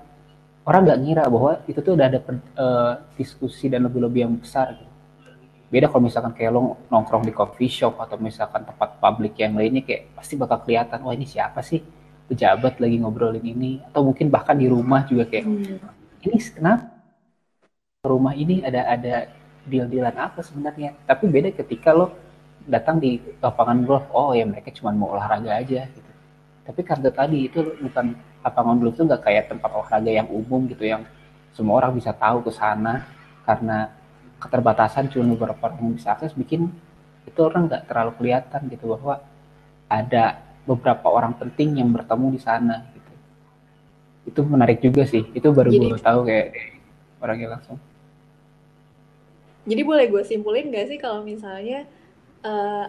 orang 0.66 0.80
nggak 0.82 0.98
ngira 1.06 1.24
bahwa 1.30 1.52
itu 1.70 1.78
tuh 1.78 1.94
udah 1.94 2.06
ada 2.10 2.18
uh, 2.58 2.94
diskusi 3.14 3.70
dan 3.70 3.86
lobby-lobby 3.86 4.26
yang 4.26 4.34
besar 4.34 4.74
gitu. 4.74 4.94
Beda 5.66 5.90
kalau 5.90 6.06
misalkan 6.06 6.30
kayak 6.34 6.50
lo 6.54 6.78
nongkrong 6.90 7.26
di 7.26 7.34
coffee 7.34 7.70
shop 7.70 7.98
atau 7.98 8.18
misalkan 8.18 8.62
tempat 8.62 8.98
publik 9.02 9.34
yang 9.38 9.54
lainnya 9.54 9.82
kayak 9.82 10.14
pasti 10.14 10.38
bakal 10.38 10.62
kelihatan, 10.62 11.02
wah 11.02 11.14
ini 11.14 11.26
siapa 11.26 11.58
sih 11.62 11.82
pejabat 12.26 12.82
lagi 12.82 12.96
ngobrolin 12.98 13.42
ini 13.42 13.78
atau 13.86 14.02
mungkin 14.02 14.26
bahkan 14.30 14.58
di 14.58 14.66
rumah 14.66 15.06
juga 15.06 15.30
kayak 15.30 15.46
hmm. 15.46 16.26
ini 16.26 16.38
kenapa 16.42 16.90
rumah 18.02 18.34
ini 18.34 18.62
ada 18.66 18.82
ada 18.86 19.14
deal-dealan 19.66 20.14
apa 20.14 20.42
sebenarnya 20.42 20.94
tapi 21.06 21.30
beda 21.30 21.54
ketika 21.54 21.94
lo 21.94 22.14
datang 22.66 22.98
di 22.98 23.18
lapangan 23.38 23.78
golf 23.86 24.06
oh 24.10 24.34
ya 24.34 24.42
mereka 24.42 24.74
cuma 24.74 24.90
mau 24.90 25.14
olahraga 25.14 25.54
aja 25.54 25.86
gitu 25.86 26.05
tapi 26.66 26.82
karena 26.82 27.14
tadi 27.14 27.46
itu 27.46 27.62
bukan 27.78 28.18
lapangan 28.42 28.74
golf 28.82 28.98
itu 28.98 29.06
nggak 29.06 29.22
kayak 29.22 29.44
tempat 29.46 29.70
olahraga 29.70 30.10
yang 30.10 30.26
umum 30.26 30.66
gitu 30.66 30.82
yang 30.82 31.06
semua 31.54 31.78
orang 31.78 31.94
bisa 31.94 32.10
tahu 32.10 32.42
ke 32.42 32.50
sana. 32.50 33.06
Karena 33.46 33.94
keterbatasan 34.42 35.06
cuma 35.14 35.38
beberapa 35.38 35.70
orang 35.70 35.78
yang 35.78 35.94
bisa 35.94 36.18
akses 36.18 36.34
bikin 36.34 36.66
itu 37.22 37.38
orang 37.38 37.70
nggak 37.70 37.86
terlalu 37.86 38.12
kelihatan 38.18 38.60
gitu 38.66 38.98
bahwa 38.98 39.22
ada 39.86 40.42
beberapa 40.66 41.06
orang 41.06 41.38
penting 41.38 41.78
yang 41.78 41.94
bertemu 41.94 42.34
di 42.34 42.40
sana 42.42 42.82
gitu. 42.90 43.12
Itu 44.26 44.40
menarik 44.42 44.82
juga 44.82 45.06
sih. 45.06 45.22
Itu 45.30 45.54
baru 45.54 45.70
gue 45.70 46.02
tahu 46.02 46.26
kayak 46.26 46.50
orangnya 47.22 47.54
langsung. 47.54 47.78
Jadi 49.66 49.82
boleh 49.82 50.06
gue 50.06 50.22
simpulin 50.22 50.70
gak 50.70 50.86
sih 50.86 50.98
kalau 50.98 51.26
misalnya 51.26 51.90
uh, 52.46 52.86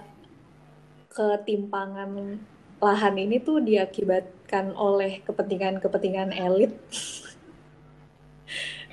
ketimpangan 1.10 2.38
lahan 2.78 3.18
ini 3.18 3.42
tuh 3.42 3.58
diakibatkan 3.58 4.78
oleh 4.78 5.26
kepentingan-kepentingan 5.26 6.30
elit. 6.34 6.74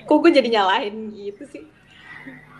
Kok 0.08 0.16
gue 0.20 0.32
jadi 0.32 0.48
nyalahin 0.60 1.12
gitu 1.12 1.44
sih? 1.48 1.64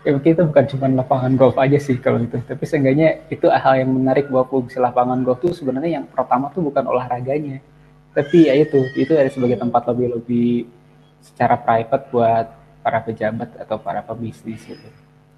Ya 0.05 0.13
mungkin 0.13 0.37
itu 0.37 0.43
bukan 0.45 0.65
cuma 0.69 0.85
lapangan 1.01 1.33
golf 1.33 1.57
aja 1.57 1.81
sih 1.81 1.97
kalau 1.97 2.21
itu. 2.21 2.37
Tapi 2.45 2.61
seenggaknya 2.69 3.25
itu 3.33 3.49
hal 3.49 3.81
yang 3.81 3.89
menarik 3.89 4.29
bahwa 4.29 4.45
fungsi 4.45 4.77
lapangan 4.77 5.25
golf 5.25 5.41
itu 5.41 5.65
sebenarnya 5.65 6.01
yang 6.01 6.05
pertama 6.05 6.53
tuh 6.53 6.61
bukan 6.61 6.85
olahraganya. 6.85 7.57
Tapi 8.13 8.47
ya 8.47 8.53
itu, 8.53 8.85
itu 8.93 9.17
ada 9.17 9.27
sebagai 9.33 9.57
tempat 9.57 9.81
lebih-lebih 9.89 10.69
secara 11.25 11.57
private 11.57 12.05
buat 12.13 12.47
para 12.85 13.01
pejabat 13.01 13.49
atau 13.57 13.81
para 13.81 14.05
pebisnis 14.05 14.61
gitu. 14.61 14.89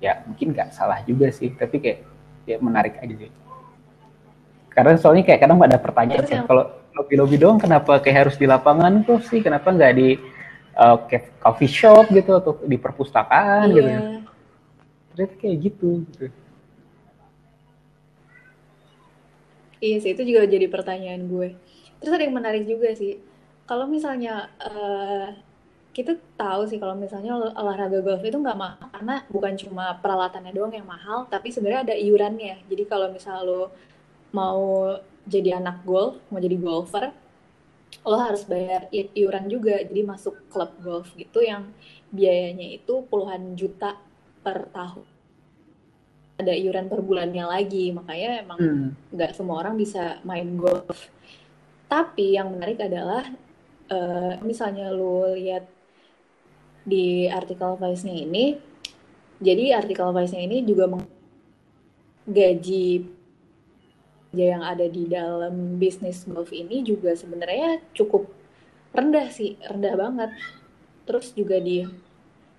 Ya 0.04 0.20
mungkin 0.28 0.52
nggak 0.52 0.76
salah 0.76 1.00
juga 1.08 1.32
sih, 1.32 1.48
tapi 1.56 1.80
kayak 1.80 2.04
ya 2.44 2.60
menarik 2.60 3.00
aja 3.00 3.16
sih 3.18 3.32
karena 4.78 4.94
soalnya 4.94 5.26
kayak 5.26 5.42
kadang 5.42 5.58
ada 5.58 5.82
pertanyaan 5.82 6.46
kalau 6.46 6.70
lobby 6.94 7.18
lobby 7.18 7.38
doang 7.42 7.58
kenapa 7.58 7.98
kayak 7.98 8.30
harus 8.30 8.36
di 8.38 8.46
lapangan 8.46 9.02
tuh 9.02 9.18
sih? 9.26 9.42
Kenapa 9.42 9.74
nggak 9.74 9.94
di 9.98 10.22
uh, 10.78 11.02
coffee 11.42 11.66
shop 11.66 12.14
gitu 12.14 12.38
atau 12.38 12.62
di 12.62 12.78
perpustakaan 12.78 13.74
gitu 13.74 13.90
ya? 13.90 14.02
Ternyata 15.18 15.34
kayak 15.42 15.58
gitu, 15.66 16.06
gitu. 16.14 16.30
Iya 19.82 19.98
sih 19.98 20.14
itu 20.14 20.22
juga 20.30 20.46
jadi 20.46 20.70
pertanyaan 20.70 21.26
gue. 21.26 21.58
Terus 21.98 22.14
ada 22.14 22.22
yang 22.30 22.38
menarik 22.38 22.70
juga 22.70 22.94
sih. 22.94 23.18
Kalau 23.66 23.90
misalnya 23.90 24.54
uh, 24.62 25.34
kita 25.90 26.14
tahu 26.38 26.70
sih 26.70 26.78
kalau 26.78 26.94
misalnya 26.94 27.34
olahraga 27.34 27.98
golf 28.06 28.22
itu 28.22 28.38
nggak 28.38 28.54
mahal 28.62 28.86
karena 28.94 29.26
bukan 29.34 29.58
cuma 29.58 29.98
peralatannya 29.98 30.54
doang 30.54 30.70
yang 30.70 30.86
mahal 30.86 31.26
tapi 31.26 31.50
sebenarnya 31.50 31.90
ada 31.90 31.96
iurannya. 31.98 32.62
Jadi 32.70 32.84
kalau 32.86 33.10
misalnya 33.10 33.42
lo 33.42 33.74
mau 34.32 34.96
jadi 35.28 35.60
anak 35.60 35.84
golf 35.84 36.20
mau 36.32 36.40
jadi 36.40 36.58
golfer 36.60 37.12
lo 38.08 38.18
harus 38.20 38.44
bayar 38.48 38.88
iuran 38.92 39.48
juga 39.48 39.80
jadi 39.84 40.02
masuk 40.04 40.52
klub 40.52 40.72
golf 40.84 41.12
gitu 41.16 41.44
yang 41.44 41.72
biayanya 42.12 42.80
itu 42.80 43.04
puluhan 43.08 43.56
juta 43.56 43.96
per 44.44 44.72
tahun 44.72 45.08
ada 46.38 46.54
iuran 46.54 46.88
per 46.88 47.02
bulannya 47.02 47.46
lagi 47.48 47.92
makanya 47.92 48.46
emang 48.46 48.60
hmm. 48.60 48.88
nggak 49.16 49.32
hmm. 49.34 49.38
semua 49.38 49.64
orang 49.64 49.76
bisa 49.76 50.20
main 50.24 50.56
golf 50.56 51.12
tapi 51.88 52.36
yang 52.36 52.52
menarik 52.52 52.84
adalah 52.84 53.24
uh, 53.92 54.36
misalnya 54.44 54.92
lo 54.92 55.32
lihat 55.32 55.64
di 56.88 57.28
artikel 57.28 57.76
Vice-nya 57.76 58.16
ini, 58.16 58.56
jadi 59.44 59.76
artikel 59.76 60.08
Vice-nya 60.16 60.48
ini 60.48 60.64
juga 60.64 60.88
gaji 62.28 62.88
yang 64.44 64.64
ada 64.66 64.86
di 64.86 65.10
dalam 65.10 65.82
bisnis 65.82 66.28
golf 66.30 66.54
ini 66.54 66.86
juga 66.86 67.14
sebenarnya 67.18 67.82
cukup 67.98 68.30
rendah 68.94 69.28
sih, 69.34 69.58
rendah 69.62 69.96
banget. 69.98 70.32
Terus 71.08 71.34
juga 71.34 71.58
di 71.58 71.82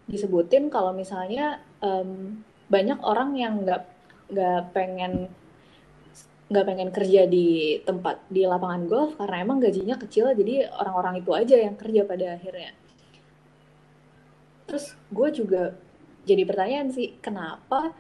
disebutin 0.09 0.73
kalau 0.73 0.97
misalnya 0.97 1.61
um, 1.85 2.41
banyak 2.73 2.99
orang 3.05 3.37
yang 3.37 3.61
nggak 3.63 3.85
nggak 4.33 4.73
pengen 4.73 5.29
nggak 6.49 6.65
pengen 6.65 6.91
kerja 6.93 7.29
di 7.29 7.77
tempat 7.85 8.25
di 8.33 8.49
lapangan 8.49 8.89
golf 8.89 9.13
karena 9.21 9.45
emang 9.45 9.61
gajinya 9.61 10.01
kecil 10.01 10.33
jadi 10.33 10.73
orang-orang 10.73 11.21
itu 11.21 11.31
aja 11.37 11.57
yang 11.61 11.77
kerja 11.77 12.09
pada 12.09 12.41
akhirnya 12.41 12.73
terus 14.65 14.97
gue 15.13 15.29
juga 15.33 15.77
jadi 16.25 16.49
pertanyaan 16.49 16.89
sih 16.89 17.21
kenapa 17.21 17.93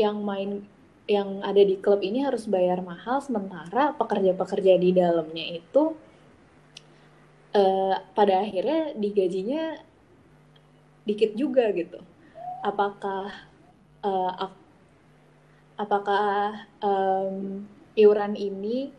yang 0.00 0.20
main 0.24 0.64
yang 1.06 1.38
ada 1.46 1.62
di 1.62 1.78
klub 1.78 2.02
ini 2.02 2.26
harus 2.26 2.50
bayar 2.50 2.82
mahal 2.82 3.22
sementara 3.22 3.94
pekerja-pekerja 3.94 4.74
di 4.74 4.90
dalamnya 4.90 5.54
itu 5.54 5.94
uh, 7.54 7.94
pada 8.10 8.42
akhirnya 8.42 8.90
digajinya 8.98 9.78
dikit 11.06 11.38
juga 11.38 11.70
gitu. 11.70 12.02
Apakah 12.66 13.30
uh, 14.02 14.50
apakah 15.78 16.66
um, 16.82 17.62
iuran 17.94 18.34
ini 18.34 18.90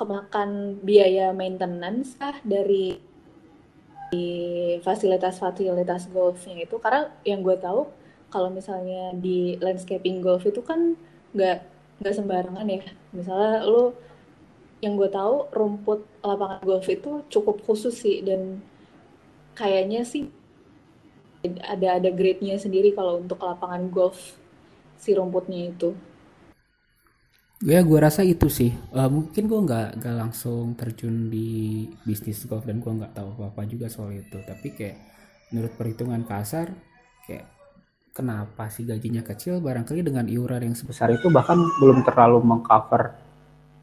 kemakan 0.00 0.80
biaya 0.80 1.36
maintenance 1.36 2.16
kah 2.16 2.40
dari 2.40 2.96
fasilitas-fasilitas 4.80 6.08
golfnya 6.08 6.64
itu? 6.64 6.80
Karena 6.80 7.12
yang 7.22 7.44
gue 7.44 7.54
tahu 7.60 7.99
kalau 8.30 8.48
misalnya 8.48 9.12
di 9.18 9.58
landscaping 9.58 10.22
golf 10.22 10.46
itu 10.46 10.62
kan 10.62 10.94
nggak 11.34 11.58
nggak 12.00 12.14
sembarangan 12.14 12.66
ya. 12.66 12.82
Misalnya 13.12 13.66
lu 13.66 13.92
yang 14.80 14.96
gue 14.96 15.10
tahu 15.12 15.52
rumput 15.52 16.08
lapangan 16.24 16.62
golf 16.64 16.88
itu 16.88 17.20
cukup 17.28 17.60
khusus 17.68 17.92
sih 17.92 18.24
dan 18.24 18.64
kayaknya 19.52 20.08
sih 20.08 20.32
ada 21.44 22.00
ada 22.00 22.10
grade-nya 22.12 22.56
sendiri 22.56 22.96
kalau 22.96 23.20
untuk 23.20 23.40
lapangan 23.44 23.92
golf 23.92 24.40
si 24.96 25.12
rumputnya 25.12 25.72
itu. 25.72 25.92
Ya 27.60 27.84
gue 27.84 27.98
rasa 28.00 28.24
itu 28.24 28.48
sih. 28.48 28.72
Uh, 28.88 29.08
mungkin 29.12 29.44
gue 29.44 29.60
nggak 29.68 30.00
nggak 30.00 30.16
langsung 30.16 30.72
terjun 30.80 31.28
di 31.28 31.84
bisnis 32.08 32.48
golf 32.48 32.64
dan 32.64 32.80
gue 32.80 32.88
nggak 32.88 33.12
tahu 33.12 33.36
apa 33.36 33.52
apa 33.52 33.62
juga 33.68 33.92
soal 33.92 34.16
itu. 34.16 34.40
Tapi 34.40 34.72
kayak 34.72 34.96
menurut 35.52 35.72
perhitungan 35.76 36.24
kasar 36.24 36.72
kayak 37.28 37.59
kenapa 38.10 38.66
sih 38.68 38.82
gajinya 38.82 39.22
kecil 39.22 39.62
barangkali 39.62 40.02
dengan 40.02 40.26
iuran 40.26 40.70
yang 40.70 40.76
sebesar 40.76 41.14
itu 41.14 41.30
bahkan 41.30 41.58
belum 41.78 42.02
terlalu 42.02 42.42
mengcover 42.42 43.14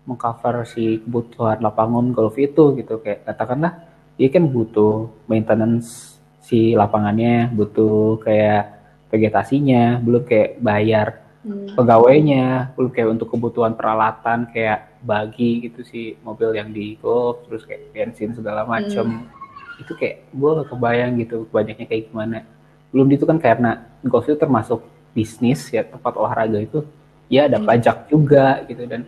mengcover 0.07 0.67
si 0.67 0.99
kebutuhan 1.03 1.59
lapangan 1.59 2.11
golf 2.11 2.35
itu 2.39 2.75
gitu 2.79 2.99
kayak 2.99 3.27
katakanlah 3.27 3.87
dia 4.19 4.27
kan 4.31 4.47
butuh 4.47 5.07
maintenance 5.27 6.19
si 6.43 6.75
lapangannya 6.75 7.51
butuh 7.51 8.19
kayak 8.23 8.63
vegetasinya 9.11 9.99
belum 9.99 10.23
kayak 10.23 10.59
bayar 10.59 11.07
hmm. 11.43 11.75
pegawainya 11.75 12.75
belum 12.75 12.91
kayak 12.91 13.09
untuk 13.19 13.31
kebutuhan 13.31 13.75
peralatan 13.75 14.47
kayak 14.51 14.99
bagi 15.03 15.67
gitu 15.67 15.83
sih 15.87 16.19
mobil 16.23 16.55
yang 16.55 16.71
di 16.75 16.99
golf 16.99 17.47
terus 17.47 17.63
kayak 17.63 17.91
bensin 17.95 18.35
segala 18.35 18.67
macam 18.67 19.23
hmm. 19.23 19.81
itu 19.83 19.91
kayak 19.95 20.27
gue 20.35 20.49
gak 20.59 20.69
kebayang 20.71 21.11
gitu 21.19 21.47
banyaknya 21.51 21.85
kayak 21.87 22.11
gimana 22.11 22.43
belum 22.91 23.07
itu 23.11 23.23
kan 23.27 23.37
karena 23.37 23.83
golf 24.03 24.25
itu 24.27 24.39
termasuk 24.39 24.83
bisnis 25.11 25.67
ya 25.73 25.83
tempat 25.83 26.13
olahraga 26.15 26.61
itu 26.61 26.85
ya 27.27 27.49
ada 27.49 27.59
hmm. 27.59 27.67
pajak 27.67 27.97
juga 28.07 28.63
gitu 28.69 28.87
dan 28.87 29.03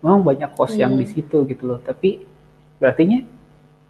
memang 0.00 0.22
banyak 0.22 0.50
kos 0.54 0.74
hmm. 0.74 0.82
yang 0.82 0.92
di 0.96 1.06
situ 1.08 1.44
gitu 1.48 1.62
loh 1.66 1.80
tapi 1.82 2.22
berarti 2.78 3.26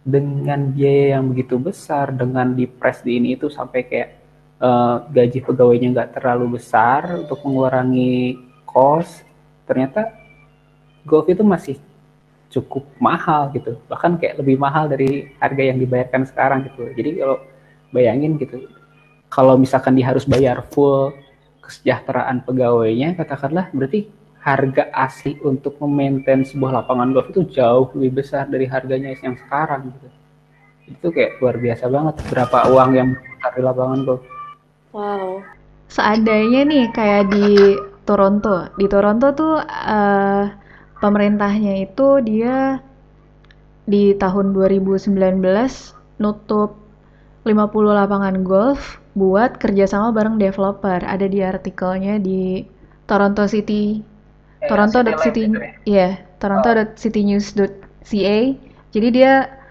dengan 0.01 0.73
biaya 0.73 1.17
yang 1.19 1.29
begitu 1.29 1.61
besar 1.61 2.09
dengan 2.09 2.57
di 2.57 2.65
press 2.65 3.05
di 3.05 3.21
ini 3.21 3.37
itu 3.37 3.53
sampai 3.53 3.85
kayak 3.85 4.09
uh, 4.57 5.05
gaji 5.13 5.39
pegawainya 5.45 5.87
nggak 5.93 6.11
terlalu 6.17 6.57
besar 6.57 7.21
untuk 7.21 7.37
mengurangi 7.45 8.41
kos 8.65 9.21
ternyata 9.69 10.09
golf 11.05 11.29
itu 11.29 11.45
masih 11.45 11.77
cukup 12.51 12.83
mahal 12.97 13.53
gitu 13.53 13.77
bahkan 13.87 14.17
kayak 14.17 14.41
lebih 14.41 14.57
mahal 14.59 14.89
dari 14.89 15.31
harga 15.39 15.63
yang 15.63 15.77
dibayarkan 15.79 16.27
sekarang 16.27 16.67
gitu 16.67 16.89
jadi 16.97 17.09
kalau 17.21 17.37
bayangin 17.93 18.35
gitu 18.41 18.67
kalau 19.31 19.55
misalkan 19.55 19.95
dia 19.95 20.11
harus 20.11 20.27
bayar 20.27 20.59
full 20.75 21.15
kesejahteraan 21.63 22.43
pegawainya 22.43 23.15
katakanlah 23.15 23.71
berarti 23.71 24.11
harga 24.41 24.89
asli 24.91 25.37
untuk 25.45 25.77
memaintain 25.79 26.43
sebuah 26.43 26.83
lapangan 26.83 27.13
golf 27.13 27.29
itu 27.29 27.45
jauh 27.53 27.93
lebih 27.95 28.25
besar 28.25 28.49
dari 28.49 28.65
harganya 28.65 29.13
yang 29.21 29.37
sekarang 29.37 29.93
gitu. 29.93 30.07
Itu 30.91 31.07
kayak 31.13 31.37
luar 31.39 31.61
biasa 31.61 31.85
banget 31.87 32.15
berapa 32.27 32.57
uang 32.73 32.91
yang 32.97 33.09
besar 33.13 33.51
di 33.53 33.61
lapangan 33.61 33.99
golf. 34.01 34.23
Wow. 34.91 35.45
Seandainya 35.93 36.65
nih 36.65 36.85
kayak 36.89 37.29
di 37.29 37.77
Toronto, 38.03 38.65
di 38.81 38.89
Toronto 38.89 39.27
tuh 39.37 39.61
uh, 39.61 40.43
pemerintahnya 40.97 41.85
itu 41.85 42.17
dia 42.25 42.81
di 43.85 44.17
tahun 44.17 44.57
2019 44.57 45.13
nutup 46.17 46.80
50 47.41 47.97
lapangan 47.97 48.35
golf 48.45 49.01
buat 49.17 49.57
kerjasama 49.57 50.13
bareng 50.13 50.37
developer. 50.37 51.01
Ada 51.01 51.25
di 51.25 51.39
artikelnya 51.41 52.21
di 52.21 52.63
Toronto 53.09 53.49
City, 53.49 53.99
eh, 54.61 54.67
Toronto 54.69 55.01
City, 55.19 55.49
ya, 55.49 55.65
yeah, 55.89 56.11
Toronto 56.37 56.69
oh. 56.69 56.85
City 56.93 57.21
News.ca. 57.25 58.37
Jadi 58.91 59.07
dia 59.09 59.61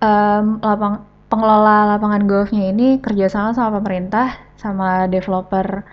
um, 0.00 0.58
lapang 0.60 1.06
pengelola 1.30 1.94
lapangan 1.96 2.26
golfnya 2.26 2.74
ini 2.74 2.98
kerjasama 2.98 3.54
sama 3.54 3.78
pemerintah 3.78 4.34
sama 4.58 5.06
developer 5.06 5.86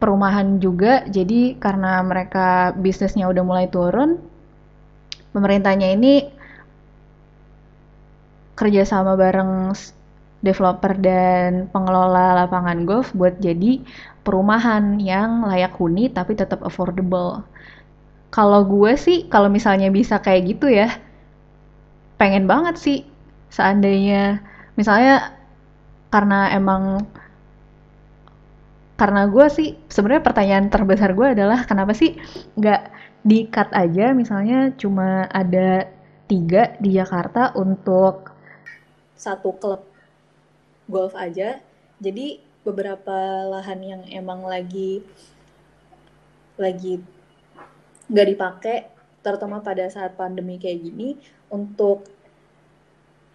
perumahan 0.00 0.56
juga 0.56 1.04
jadi 1.04 1.60
karena 1.60 2.00
mereka 2.00 2.72
bisnisnya 2.72 3.28
udah 3.28 3.44
mulai 3.44 3.68
turun 3.68 4.16
pemerintahnya 5.36 5.92
ini 5.92 6.32
kerjasama 8.56 9.20
bareng 9.20 9.76
developer 10.40 10.96
dan 10.96 11.68
pengelola 11.68 12.44
lapangan 12.44 12.88
golf 12.88 13.12
buat 13.12 13.36
jadi 13.40 13.80
perumahan 14.24 14.96
yang 15.00 15.44
layak 15.44 15.76
huni 15.76 16.08
tapi 16.08 16.36
tetap 16.36 16.64
affordable. 16.64 17.44
Kalau 18.30 18.62
gue 18.64 18.94
sih, 18.94 19.26
kalau 19.26 19.50
misalnya 19.50 19.90
bisa 19.90 20.22
kayak 20.22 20.56
gitu 20.56 20.70
ya, 20.70 20.88
pengen 22.16 22.46
banget 22.46 22.76
sih 22.78 22.98
seandainya. 23.50 24.40
Misalnya 24.78 25.34
karena 26.14 26.54
emang 26.54 27.04
karena 28.94 29.26
gue 29.32 29.46
sih 29.48 29.68
sebenarnya 29.88 30.24
pertanyaan 30.24 30.68
terbesar 30.68 31.16
gue 31.16 31.32
adalah 31.32 31.64
kenapa 31.64 31.96
sih 31.96 32.20
nggak 32.54 32.82
di 33.24 33.48
cut 33.50 33.72
aja? 33.74 34.12
Misalnya 34.14 34.72
cuma 34.78 35.26
ada 35.26 35.88
tiga 36.30 36.78
di 36.78 36.94
Jakarta 36.94 37.50
untuk 37.58 38.30
satu 39.18 39.56
klub 39.58 39.89
golf 40.90 41.14
aja 41.14 41.62
jadi 42.02 42.42
beberapa 42.66 43.46
lahan 43.48 43.80
yang 43.80 44.02
emang 44.10 44.44
lagi 44.44 45.00
lagi 46.60 47.00
nggak 48.10 48.28
dipakai 48.36 48.76
terutama 49.24 49.64
pada 49.64 49.88
saat 49.88 50.18
pandemi 50.18 50.60
kayak 50.60 50.82
gini 50.84 51.16
untuk 51.48 52.04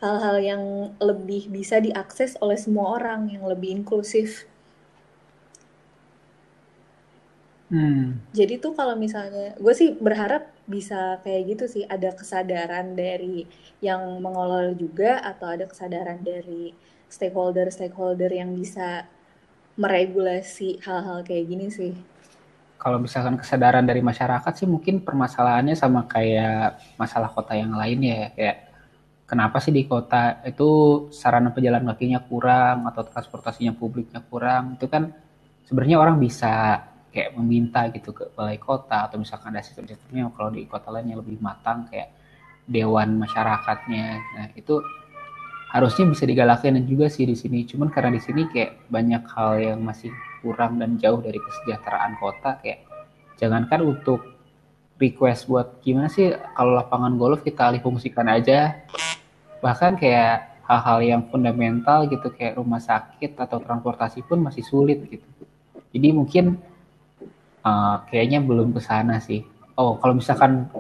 hal-hal 0.03 0.37
yang 0.43 0.63
lebih 0.99 1.47
bisa 1.49 1.79
diakses 1.79 2.35
oleh 2.43 2.59
semua 2.59 2.99
orang 2.99 3.31
yang 3.31 3.47
lebih 3.47 3.81
inklusif. 3.81 4.45
Hmm. 7.65 8.21
Jadi 8.29 8.61
tuh 8.61 8.77
kalau 8.77 8.93
misalnya, 8.93 9.57
gue 9.57 9.73
sih 9.73 9.97
berharap 9.97 10.53
bisa 10.69 11.17
kayak 11.25 11.57
gitu 11.57 11.65
sih, 11.65 11.83
ada 11.89 12.13
kesadaran 12.13 12.93
dari 12.93 13.49
yang 13.81 14.21
mengelola 14.21 14.69
juga 14.77 15.17
atau 15.25 15.49
ada 15.49 15.65
kesadaran 15.65 16.21
dari 16.21 16.77
stakeholder-stakeholder 17.09 18.31
yang 18.31 18.53
bisa 18.53 19.05
meregulasi 19.75 20.79
hal-hal 20.83 21.21
kayak 21.23 21.45
gini 21.51 21.67
sih. 21.67 21.93
Kalau 22.79 23.01
misalkan 23.01 23.39
kesadaran 23.39 23.83
dari 23.83 23.99
masyarakat 24.03 24.53
sih 24.55 24.67
mungkin 24.69 25.01
permasalahannya 25.01 25.73
sama 25.73 26.05
kayak 26.05 26.95
masalah 26.99 27.31
kota 27.33 27.57
yang 27.57 27.73
lain 27.73 27.99
ya, 28.03 28.29
kayak 28.35 28.57
kenapa 29.25 29.57
sih 29.57 29.73
di 29.73 29.89
kota 29.89 30.43
itu 30.45 30.69
sarana 31.09 31.49
pejalan 31.49 31.81
kakinya 31.91 32.21
kurang 32.23 32.85
atau 32.85 33.01
transportasinya 33.03 33.73
publiknya 33.73 34.21
kurang? 34.21 34.77
Itu 34.77 34.85
kan 34.85 35.11
sebenarnya 35.65 35.97
orang 35.97 36.21
bisa 36.21 36.83
kayak 37.09 37.31
meminta 37.39 37.87
gitu 37.95 38.11
ke 38.11 38.27
balai 38.35 38.59
kota 38.59 39.07
atau 39.07 39.17
misalkan 39.17 39.55
ada 39.55 39.65
sistem-sistemnya. 39.65 40.29
Kalau 40.35 40.51
di 40.53 40.67
kota 40.69 40.93
lain 40.93 41.15
yang 41.15 41.19
lebih 41.25 41.41
matang 41.41 41.89
kayak 41.89 42.11
dewan 42.69 43.17
masyarakatnya. 43.17 44.05
Nah 44.35 44.47
itu 44.53 44.83
harusnya 45.75 46.07
bisa 46.07 46.23
digalakin 46.23 46.79
juga 46.87 47.11
sih 47.11 47.27
di 47.27 47.35
sini. 47.35 47.67
Cuman 47.67 47.91
karena 47.91 48.15
di 48.15 48.23
sini 48.23 48.47
kayak 48.47 48.87
banyak 48.87 49.23
hal 49.27 49.51
yang 49.59 49.79
masih 49.83 50.07
kurang 50.39 50.79
dan 50.79 50.95
jauh 50.95 51.19
dari 51.19 51.35
kesejahteraan 51.35 52.15
kota 52.15 52.55
kayak 52.63 52.87
jangankan 53.35 53.83
untuk 53.83 54.23
request 54.95 55.51
buat 55.51 55.83
gimana 55.83 56.07
sih 56.07 56.31
kalau 56.55 56.79
lapangan 56.79 57.19
golf 57.19 57.43
kita 57.43 57.67
alih 57.67 57.83
fungsikan 57.83 58.31
aja. 58.31 58.87
Bahkan 59.59 59.99
kayak 59.99 60.63
hal-hal 60.63 60.99
yang 61.03 61.21
fundamental 61.27 62.07
gitu 62.07 62.31
kayak 62.31 62.55
rumah 62.55 62.79
sakit 62.79 63.35
atau 63.35 63.59
transportasi 63.59 64.23
pun 64.23 64.39
masih 64.39 64.63
sulit 64.63 65.03
gitu. 65.11 65.27
Jadi 65.91 66.07
mungkin 66.15 66.55
uh, 67.67 67.99
kayaknya 68.07 68.39
belum 68.39 68.71
ke 68.71 68.79
sana 68.79 69.19
sih. 69.19 69.43
Oh 69.75 69.99
kalau 69.99 70.15
misalkan 70.15 70.71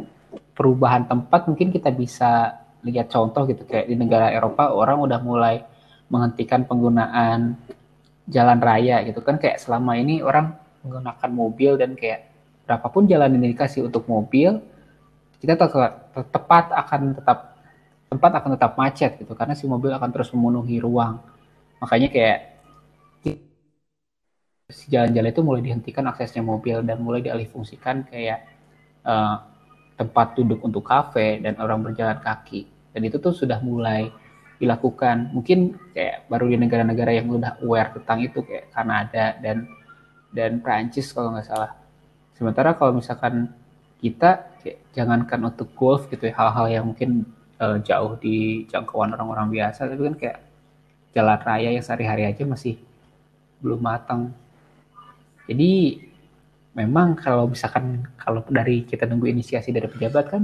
perubahan 0.55 1.03
tempat 1.03 1.51
mungkin 1.51 1.75
kita 1.75 1.91
bisa 1.91 2.63
lihat 2.85 3.09
contoh 3.09 3.49
gitu 3.49 3.65
kayak 3.65 3.89
di 3.89 3.97
negara 3.97 4.29
Eropa 4.29 4.69
orang 4.69 5.01
udah 5.01 5.19
mulai 5.19 5.65
menghentikan 6.07 6.69
penggunaan 6.69 7.57
jalan 8.29 8.59
raya 8.61 9.01
gitu 9.05 9.25
kan 9.25 9.41
kayak 9.41 9.57
selama 9.57 9.97
ini 9.97 10.21
orang 10.21 10.53
menggunakan 10.85 11.29
mobil 11.33 11.71
dan 11.81 11.97
kayak 11.97 12.29
berapapun 12.65 13.05
jalan 13.05 13.29
yang 13.37 13.53
dikasih 13.53 13.85
untuk 13.85 14.09
mobil, 14.09 14.61
kita 15.37 15.53
tetap, 15.53 16.13
tepat 16.33 16.65
akan 16.73 17.13
tetap 17.13 17.39
tempat 18.09 18.31
akan 18.41 18.49
tetap 18.57 18.71
macet 18.77 19.11
gitu 19.21 19.33
karena 19.37 19.53
si 19.53 19.65
mobil 19.69 19.93
akan 19.93 20.09
terus 20.09 20.33
memenuhi 20.33 20.81
ruang. 20.81 21.21
Makanya 21.81 22.09
kayak 22.09 22.39
si 24.65 24.89
jalan-jalan 24.89 25.29
itu 25.29 25.41
mulai 25.45 25.61
dihentikan 25.61 26.05
aksesnya 26.09 26.41
mobil 26.41 26.81
dan 26.81 26.97
mulai 26.97 27.21
dialihfungsikan 27.21 28.09
kayak 28.09 28.45
uh, 29.05 29.45
tempat 29.93 30.33
duduk 30.33 30.65
untuk 30.65 30.81
kafe 30.81 31.37
dan 31.37 31.57
orang 31.61 31.85
berjalan 31.85 32.17
kaki. 32.17 32.65
Dan 32.95 33.03
itu 33.03 33.19
tuh 33.19 33.35
sudah 33.35 33.59
mulai 33.59 34.07
dilakukan. 34.55 35.35
Mungkin 35.35 35.75
kayak 35.91 36.31
baru 36.31 36.47
di 36.47 36.55
negara-negara 36.55 37.11
yang 37.11 37.27
udah 37.27 37.59
aware 37.59 37.91
tentang 37.99 38.23
itu 38.23 38.39
kayak 38.39 38.71
Kanada 38.71 39.35
dan 39.43 39.67
dan 40.31 40.63
Prancis 40.63 41.11
kalau 41.11 41.35
nggak 41.35 41.47
salah. 41.47 41.75
Sementara 42.39 42.71
kalau 42.75 42.95
misalkan 42.95 43.51
kita 43.99 44.47
kayak, 44.63 44.79
jangankan 44.95 45.51
untuk 45.51 45.71
golf 45.75 46.07
gitu 46.07 46.27
ya, 46.27 46.35
hal-hal 46.35 46.67
yang 46.71 46.85
mungkin 46.87 47.27
uh, 47.59 47.79
jauh 47.83 48.15
di 48.19 48.67
jangkauan 48.67 49.11
orang-orang 49.15 49.51
biasa, 49.51 49.87
tapi 49.87 50.01
kan 50.11 50.15
kayak 50.15 50.37
jalan 51.15 51.39
raya 51.39 51.69
yang 51.71 51.83
sehari-hari 51.83 52.27
aja 52.27 52.43
masih 52.43 52.75
belum 53.63 53.79
matang. 53.79 54.35
Jadi 55.47 56.03
memang 56.75 57.15
kalau 57.15 57.47
misalkan 57.47 58.03
kalau 58.19 58.43
dari 58.51 58.83
kita 58.83 59.07
nunggu 59.07 59.31
inisiasi 59.31 59.71
dari 59.71 59.87
pejabat 59.87 60.25
kan 60.27 60.43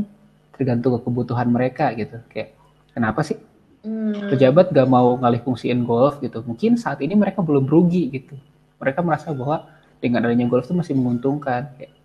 tergantung 0.61 0.93
ke 0.93 1.09
kebutuhan 1.09 1.49
mereka 1.49 1.89
gitu. 1.97 2.21
Kayak 2.29 2.53
kenapa 2.93 3.25
sih 3.25 3.41
hmm. 3.81 4.29
pejabat 4.29 4.69
gak 4.69 4.85
mau 4.85 5.17
ngalih 5.17 5.41
fungsiin 5.41 5.81
golf 5.81 6.21
gitu? 6.21 6.45
Mungkin 6.45 6.77
saat 6.77 7.01
ini 7.01 7.17
mereka 7.17 7.41
belum 7.41 7.65
rugi 7.65 8.13
gitu. 8.13 8.37
Mereka 8.77 9.01
merasa 9.01 9.33
bahwa 9.33 9.65
dengan 9.97 10.21
adanya 10.21 10.45
golf 10.45 10.69
itu 10.69 10.77
masih 10.77 10.93
menguntungkan. 10.93 11.73
Kayak 11.81 11.97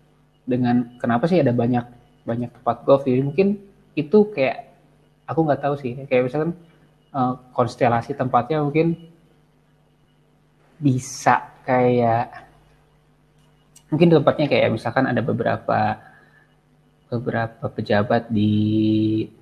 dengan 0.49 0.97
kenapa 0.97 1.29
sih 1.29 1.37
ada 1.37 1.53
banyak 1.53 1.85
banyak 2.25 2.49
tempat 2.49 2.77
golf? 2.81 3.05
Jadi 3.05 3.21
mungkin 3.21 3.61
itu 3.93 4.17
kayak 4.33 4.73
aku 5.29 5.39
nggak 5.45 5.61
tahu 5.61 5.77
sih. 5.77 5.93
Kayak 6.09 6.33
misalkan 6.33 6.57
uh, 7.13 7.37
konstelasi 7.53 8.17
tempatnya 8.17 8.65
mungkin 8.65 8.97
bisa 10.81 11.61
kayak 11.61 12.49
mungkin 13.93 14.09
tempatnya 14.17 14.45
kayak 14.49 14.73
misalkan 14.73 15.05
ada 15.05 15.21
beberapa 15.21 15.97
beberapa 17.07 17.65
pejabat 17.71 18.27
di 18.27 18.53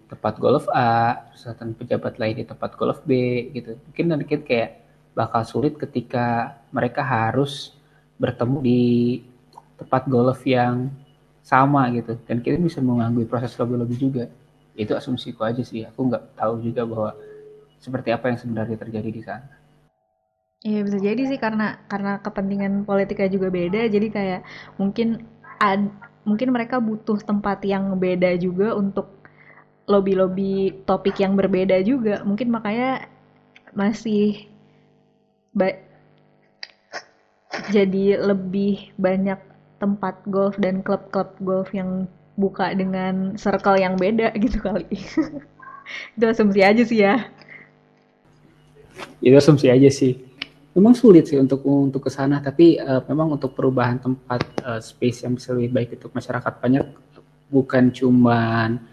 tempat 0.05 0.37
golf 0.37 0.69
A, 0.69 1.25
terus 1.33 1.49
pejabat 1.81 2.21
lain 2.21 2.35
di 2.41 2.45
tempat 2.45 2.77
golf 2.77 3.01
B 3.01 3.11
gitu. 3.51 3.73
Mungkin 3.89 4.05
nanti 4.13 4.25
kayak 4.29 4.81
bakal 5.17 5.41
sulit 5.43 5.73
ketika 5.75 6.57
mereka 6.69 7.01
harus 7.01 7.73
bertemu 8.21 8.57
di 8.61 8.81
tempat 9.81 10.05
golf 10.05 10.45
yang 10.45 10.93
sama 11.41 11.89
gitu. 11.93 12.13
Dan 12.29 12.45
kita 12.45 12.61
bisa 12.61 12.79
mengganggu 12.85 13.25
proses 13.25 13.57
lobby-lobby 13.57 13.97
juga. 13.97 14.25
Itu 14.77 14.93
asumsiku 14.93 15.41
aja 15.41 15.65
sih. 15.65 15.83
Aku 15.89 16.05
nggak 16.05 16.37
tahu 16.37 16.61
juga 16.61 16.85
bahwa 16.85 17.11
seperti 17.81 18.09
apa 18.13 18.29
yang 18.29 18.37
sebenarnya 18.37 18.77
terjadi 18.77 19.09
di 19.09 19.21
sana. 19.25 19.65
Iya 20.65 20.81
bisa 20.81 20.97
jadi 20.97 21.21
sih 21.29 21.37
karena 21.37 21.77
karena 21.85 22.17
kepentingan 22.25 22.89
politiknya 22.89 23.29
juga 23.29 23.53
beda 23.53 23.85
jadi 23.85 24.07
kayak 24.09 24.41
mungkin 24.81 25.21
ad, 25.61 25.93
mungkin 26.25 26.49
mereka 26.51 26.81
butuh 26.81 27.21
tempat 27.21 27.61
yang 27.63 27.95
beda 28.01 28.35
juga 28.41 28.73
untuk 28.73 29.13
lobby-lobby 29.85 30.73
topik 30.83 31.21
yang 31.21 31.37
berbeda 31.37 31.79
juga. 31.85 32.25
Mungkin 32.25 32.49
makanya 32.49 33.05
masih 33.77 34.49
jadi 37.69 38.19
lebih 38.19 38.91
banyak 38.97 39.37
tempat 39.77 40.17
golf 40.25 40.57
dan 40.57 40.81
klub-klub 40.81 41.29
golf 41.45 41.69
yang 41.71 42.09
buka 42.35 42.73
dengan 42.73 43.37
circle 43.37 43.77
yang 43.77 43.95
beda 43.95 44.33
gitu 44.43 44.57
kali. 44.59 44.97
Itu 46.17 46.25
asumsi 46.25 46.65
aja 46.65 46.81
sih 46.81 47.05
ya. 47.05 47.29
Itu 49.21 49.37
asumsi 49.37 49.69
aja 49.69 49.87
sih 49.93 50.24
memang 50.75 50.93
sulit 50.93 51.25
sih 51.31 51.39
untuk 51.39 51.63
untuk 51.63 52.03
ke 52.03 52.11
sana 52.11 52.43
tapi 52.43 52.75
uh, 52.77 53.01
memang 53.07 53.39
untuk 53.39 53.55
perubahan 53.55 53.97
tempat 53.97 54.43
uh, 54.61 54.81
space 54.83 55.23
yang 55.23 55.39
bisa 55.39 55.55
lebih 55.55 55.71
baik 55.71 55.89
untuk 55.97 56.11
masyarakat 56.11 56.53
banyak 56.59 56.83
bukan 57.49 57.95
cuman 57.95 58.83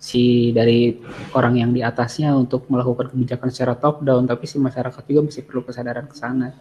si 0.00 0.48
dari 0.56 0.96
orang 1.36 1.60
yang 1.60 1.70
di 1.76 1.84
atasnya 1.84 2.32
untuk 2.32 2.64
melakukan 2.72 3.12
kebijakan 3.12 3.52
secara 3.52 3.76
top 3.76 4.00
down 4.00 4.24
tapi 4.24 4.48
si 4.48 4.56
masyarakat 4.56 5.04
juga 5.04 5.28
masih 5.28 5.44
perlu 5.44 5.60
kesadaran 5.60 6.08
ke 6.08 6.16
sana. 6.16 6.56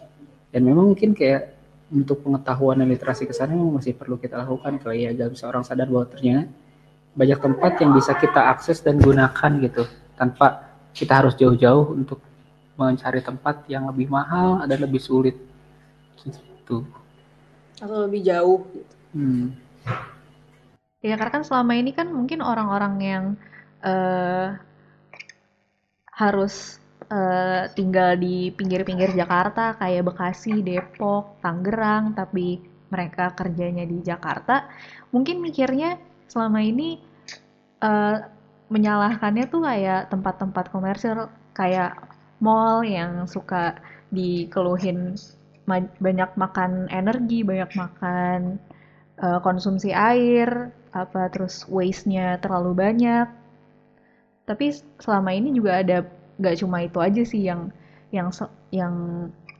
Dan 0.52 0.68
memang 0.68 0.92
mungkin 0.92 1.16
kayak 1.16 1.56
untuk 1.90 2.20
pengetahuan 2.22 2.84
dan 2.84 2.92
literasi 2.92 3.24
ke 3.24 3.34
sana 3.34 3.56
memang 3.56 3.80
masih 3.80 3.96
perlu 3.96 4.20
kita 4.20 4.44
lakukan 4.44 4.78
kalau 4.84 4.94
ya 4.94 5.16
agar 5.16 5.32
bisa 5.32 5.48
orang 5.48 5.64
sadar 5.64 5.88
bahwa 5.88 6.06
ternyata 6.12 6.52
banyak 7.16 7.40
tempat 7.42 7.72
yang 7.82 7.92
bisa 7.96 8.14
kita 8.14 8.42
akses 8.54 8.84
dan 8.86 9.02
gunakan 9.02 9.52
gitu 9.66 9.84
tanpa 10.14 10.70
kita 10.94 11.24
harus 11.24 11.34
jauh-jauh 11.40 11.96
untuk 11.96 12.22
mencari 12.80 13.20
tempat 13.20 13.68
yang 13.68 13.92
lebih 13.92 14.08
mahal 14.08 14.64
dan 14.64 14.80
lebih 14.80 15.04
sulit 15.04 15.36
gitu 16.24 16.88
atau 17.80 18.08
lebih 18.08 18.22
jauh 18.24 18.64
gitu. 18.72 18.96
Hmm. 19.16 19.46
Ya 21.00 21.16
karena 21.16 21.32
kan 21.40 21.44
selama 21.48 21.74
ini 21.80 21.92
kan 21.96 22.12
mungkin 22.12 22.44
orang-orang 22.44 22.96
yang 23.00 23.26
uh, 23.84 24.60
harus 26.12 26.80
uh, 27.08 27.72
tinggal 27.72 28.20
di 28.20 28.52
pinggir-pinggir 28.52 29.16
Jakarta 29.16 29.80
kayak 29.80 30.12
Bekasi, 30.12 30.60
Depok, 30.60 31.40
Tangerang, 31.40 32.12
tapi 32.12 32.60
mereka 32.92 33.32
kerjanya 33.32 33.88
di 33.88 34.04
Jakarta, 34.04 34.68
mungkin 35.16 35.40
mikirnya 35.40 35.96
selama 36.28 36.60
ini 36.60 37.00
uh, 37.80 38.18
menyalahkannya 38.70 39.46
tuh 39.48 39.62
kayak 39.64 40.12
tempat-tempat 40.12 40.66
komersil 40.70 41.32
kayak 41.56 42.09
mall 42.40 42.84
yang 42.84 43.28
suka 43.28 43.78
dikeluhin 44.10 45.16
banyak 46.02 46.32
makan 46.34 46.90
energi, 46.90 47.46
banyak 47.46 47.70
makan 47.78 48.58
uh, 49.22 49.38
konsumsi 49.46 49.94
air, 49.94 50.74
apa 50.96 51.30
terus 51.30 51.68
waste-nya 51.70 52.42
terlalu 52.42 52.74
banyak. 52.74 53.28
Tapi 54.50 54.74
selama 54.98 55.30
ini 55.30 55.54
juga 55.54 55.86
ada 55.86 55.98
nggak 56.42 56.58
cuma 56.66 56.82
itu 56.82 56.98
aja 56.98 57.22
sih 57.22 57.46
yang 57.46 57.70
yang 58.10 58.34
yang 58.74 58.96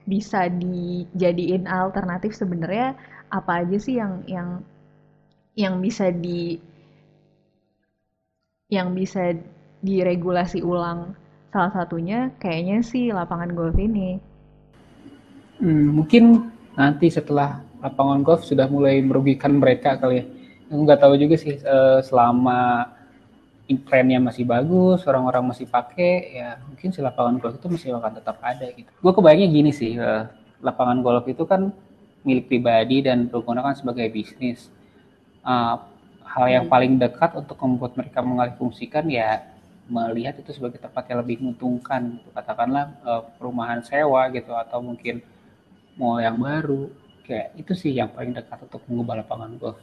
bisa 0.10 0.50
dijadiin 0.50 1.70
alternatif 1.70 2.34
sebenarnya 2.34 2.98
apa 3.30 3.62
aja 3.62 3.78
sih 3.78 4.02
yang 4.02 4.26
yang 4.26 4.66
yang 5.54 5.78
bisa 5.78 6.10
di 6.10 6.58
yang 8.74 8.98
bisa 8.98 9.38
diregulasi 9.86 10.66
ulang 10.66 11.14
Salah 11.50 11.74
satunya 11.74 12.30
kayaknya 12.38 12.86
sih 12.86 13.10
lapangan 13.10 13.52
golf 13.58 13.78
ini. 13.78 14.22
Hmm, 15.58 15.98
mungkin 15.98 16.54
nanti 16.78 17.10
setelah 17.10 17.66
lapangan 17.82 18.22
golf 18.22 18.46
sudah 18.46 18.70
mulai 18.70 19.02
merugikan 19.02 19.58
mereka 19.58 19.98
kali 19.98 20.22
ya. 20.22 20.26
Nggak 20.70 21.02
tahu 21.02 21.18
juga 21.18 21.36
sih 21.42 21.58
uh, 21.66 22.00
selama 22.06 22.94
trennya 23.86 24.18
masih 24.18 24.50
bagus, 24.50 25.06
orang-orang 25.06 25.54
masih 25.54 25.70
pakai, 25.70 26.42
ya 26.42 26.58
mungkin 26.66 26.90
si 26.90 27.06
lapangan 27.06 27.38
golf 27.38 27.58
itu 27.62 27.68
masih 27.70 27.90
akan 27.98 28.14
tetap 28.18 28.38
ada 28.42 28.66
gitu. 28.74 28.90
Gue 28.98 29.14
kebayangnya 29.14 29.48
gini 29.50 29.72
sih, 29.74 29.94
uh, 29.98 30.26
lapangan 30.62 31.06
golf 31.06 31.26
itu 31.30 31.46
kan 31.46 31.70
milik 32.26 32.50
pribadi 32.50 33.06
dan 33.06 33.30
digunakan 33.30 33.74
sebagai 33.78 34.10
bisnis. 34.10 34.74
Uh, 35.46 35.78
hal 36.30 36.46
yang 36.46 36.66
hmm. 36.70 36.74
paling 36.74 36.94
dekat 37.02 37.34
untuk 37.34 37.58
membuat 37.62 37.98
mereka 37.98 38.22
mengalih 38.22 38.54
fungsikan 38.58 39.06
ya 39.10 39.42
melihat 39.90 40.38
itu 40.38 40.54
sebagai 40.54 40.78
tempat 40.78 41.10
yang 41.10 41.20
lebih 41.26 41.42
menguntungkan 41.42 42.22
gitu. 42.22 42.30
katakanlah 42.32 42.94
uh, 43.04 43.26
perumahan 43.36 43.82
sewa 43.82 44.30
gitu 44.30 44.54
atau 44.54 44.80
mungkin 44.80 45.20
mall 45.98 46.22
yang 46.22 46.38
baru. 46.38 46.88
Kayak 47.26 47.58
itu 47.58 47.74
sih 47.78 47.92
yang 47.94 48.10
paling 48.10 48.34
dekat 48.34 48.58
untuk 48.66 48.82
mengubah 48.90 49.22
lapangan 49.22 49.54
golf 49.58 49.78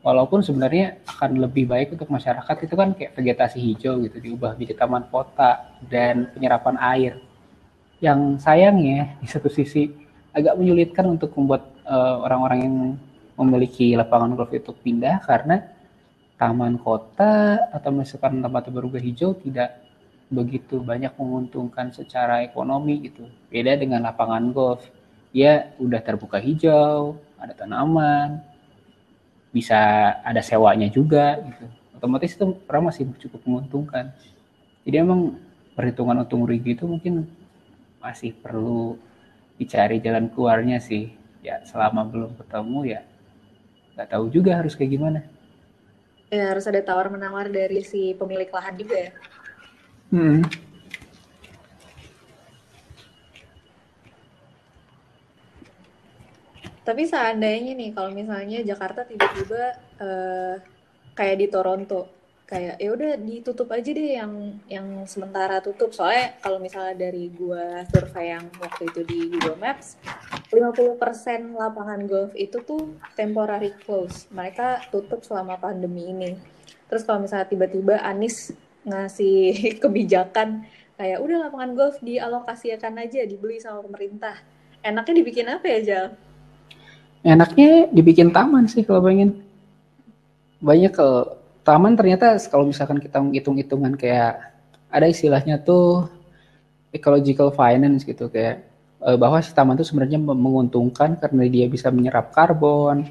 walaupun 0.00 0.40
sebenarnya 0.40 1.00
akan 1.04 1.44
lebih 1.44 1.68
baik 1.68 1.92
untuk 1.92 2.08
masyarakat 2.08 2.56
itu 2.64 2.74
kan 2.76 2.96
kayak 2.96 3.12
vegetasi 3.16 3.58
hijau 3.60 4.00
gitu 4.04 4.16
diubah 4.16 4.56
menjadi 4.56 4.84
taman 4.84 5.04
kota 5.12 5.76
dan 5.86 6.28
penyerapan 6.32 6.76
air. 6.80 7.12
Yang 8.00 8.40
sayangnya 8.40 9.20
di 9.20 9.28
satu 9.28 9.52
sisi 9.52 9.92
agak 10.32 10.56
menyulitkan 10.56 11.04
untuk 11.04 11.36
membuat 11.36 11.68
eh, 11.84 12.16
orang-orang 12.24 12.58
uh, 12.58 12.64
yang 12.64 12.76
memiliki 13.36 13.92
lapangan 13.92 14.36
golf 14.36 14.52
itu 14.56 14.72
pindah 14.72 15.20
karena 15.24 15.68
taman 16.40 16.80
kota 16.80 17.68
atau 17.68 17.92
misalkan 17.92 18.40
tempat 18.40 18.72
berubah 18.72 18.96
hijau 18.96 19.36
tidak 19.36 19.76
begitu 20.32 20.80
banyak 20.80 21.12
menguntungkan 21.20 21.92
secara 21.92 22.40
ekonomi 22.40 23.12
gitu. 23.12 23.28
Beda 23.52 23.76
dengan 23.76 24.08
lapangan 24.08 24.48
golf. 24.56 24.88
Ya 25.36 25.76
udah 25.76 26.00
terbuka 26.00 26.40
hijau, 26.40 27.20
ada 27.36 27.52
tanaman, 27.52 28.40
bisa 29.52 29.76
ada 30.24 30.40
sewanya 30.40 30.88
juga 30.88 31.38
gitu. 31.44 31.68
Otomatis 32.00 32.32
itu 32.32 32.56
orang 32.66 32.88
masih 32.88 33.04
cukup 33.20 33.44
menguntungkan. 33.44 34.16
Jadi 34.88 34.96
emang 34.96 35.36
perhitungan 35.76 36.24
untung 36.24 36.48
rugi 36.48 36.72
itu 36.72 36.88
mungkin 36.88 37.28
masih 38.00 38.32
perlu 38.32 38.96
dicari 39.60 40.00
jalan 40.00 40.32
keluarnya 40.32 40.80
sih. 40.80 41.12
Ya 41.44 41.60
selama 41.68 42.08
belum 42.08 42.32
ketemu 42.40 42.96
ya 42.96 43.00
nggak 43.94 44.08
tahu 44.16 44.32
juga 44.32 44.56
harus 44.56 44.72
kayak 44.72 44.96
gimana 44.96 45.20
ya 46.30 46.54
harus 46.54 46.64
ada 46.70 46.78
tawar 46.80 47.10
menawar 47.10 47.50
dari 47.50 47.82
si 47.82 48.14
pemilik 48.14 48.46
lahan 48.48 48.74
juga 48.78 48.96
ya 48.96 49.10
hmm. 50.14 50.40
tapi 56.86 57.02
seandainya 57.06 57.74
nih 57.74 57.90
kalau 57.94 58.10
misalnya 58.14 58.62
Jakarta 58.62 59.02
tiba-tiba 59.06 59.78
uh, 59.98 60.54
kayak 61.18 61.36
di 61.38 61.46
Toronto 61.50 62.19
kayak 62.50 62.82
ya 62.82 62.90
udah 62.90 63.14
ditutup 63.14 63.70
aja 63.70 63.94
deh 63.94 64.18
yang 64.18 64.58
yang 64.66 65.06
sementara 65.06 65.62
tutup. 65.62 65.94
Soalnya 65.94 66.34
kalau 66.42 66.58
misalnya 66.58 66.98
dari 66.98 67.30
gua 67.30 67.86
survei 67.86 68.34
yang 68.34 68.50
waktu 68.58 68.90
itu 68.90 69.00
di 69.06 69.18
Google 69.30 69.62
Maps 69.62 69.94
50% 70.50 71.54
lapangan 71.54 72.10
golf 72.10 72.34
itu 72.34 72.58
tuh 72.66 72.98
temporary 73.14 73.70
close. 73.86 74.26
Mereka 74.34 74.90
tutup 74.90 75.22
selama 75.22 75.62
pandemi 75.62 76.10
ini. 76.10 76.34
Terus 76.90 77.06
kalau 77.06 77.22
misalnya 77.22 77.46
tiba-tiba 77.46 78.02
Anis 78.02 78.50
ngasih 78.82 79.54
kebijakan 79.82 80.66
kayak 80.98 81.22
udah 81.22 81.46
lapangan 81.46 81.72
golf 81.78 81.96
dialokasikan 82.02 82.98
aja 82.98 83.30
dibeli 83.30 83.62
sama 83.62 83.86
pemerintah. 83.86 84.34
Enaknya 84.82 85.14
dibikin 85.22 85.46
apa 85.46 85.66
ya 85.70 85.78
Jal? 85.86 86.06
Enaknya 87.22 87.86
dibikin 87.94 88.34
taman 88.34 88.66
sih 88.66 88.82
kalau 88.82 89.06
pengen. 89.06 89.38
Banyak 90.60 90.92
ke 90.92 91.08
taman 91.62 91.94
ternyata 91.94 92.36
kalau 92.48 92.68
misalkan 92.68 92.98
kita 92.98 93.20
menghitung-hitungan 93.20 93.94
kayak 93.96 94.52
ada 94.90 95.06
istilahnya 95.06 95.60
tuh 95.60 96.10
ecological 96.90 97.54
finance 97.54 98.02
gitu 98.02 98.26
kayak 98.26 98.66
uh, 99.02 99.16
bahwa 99.16 99.38
si 99.40 99.54
taman 99.54 99.78
itu 99.78 99.86
sebenarnya 99.86 100.18
menguntungkan 100.18 101.16
karena 101.16 101.46
dia 101.46 101.66
bisa 101.70 101.88
menyerap 101.88 102.34
karbon 102.34 103.06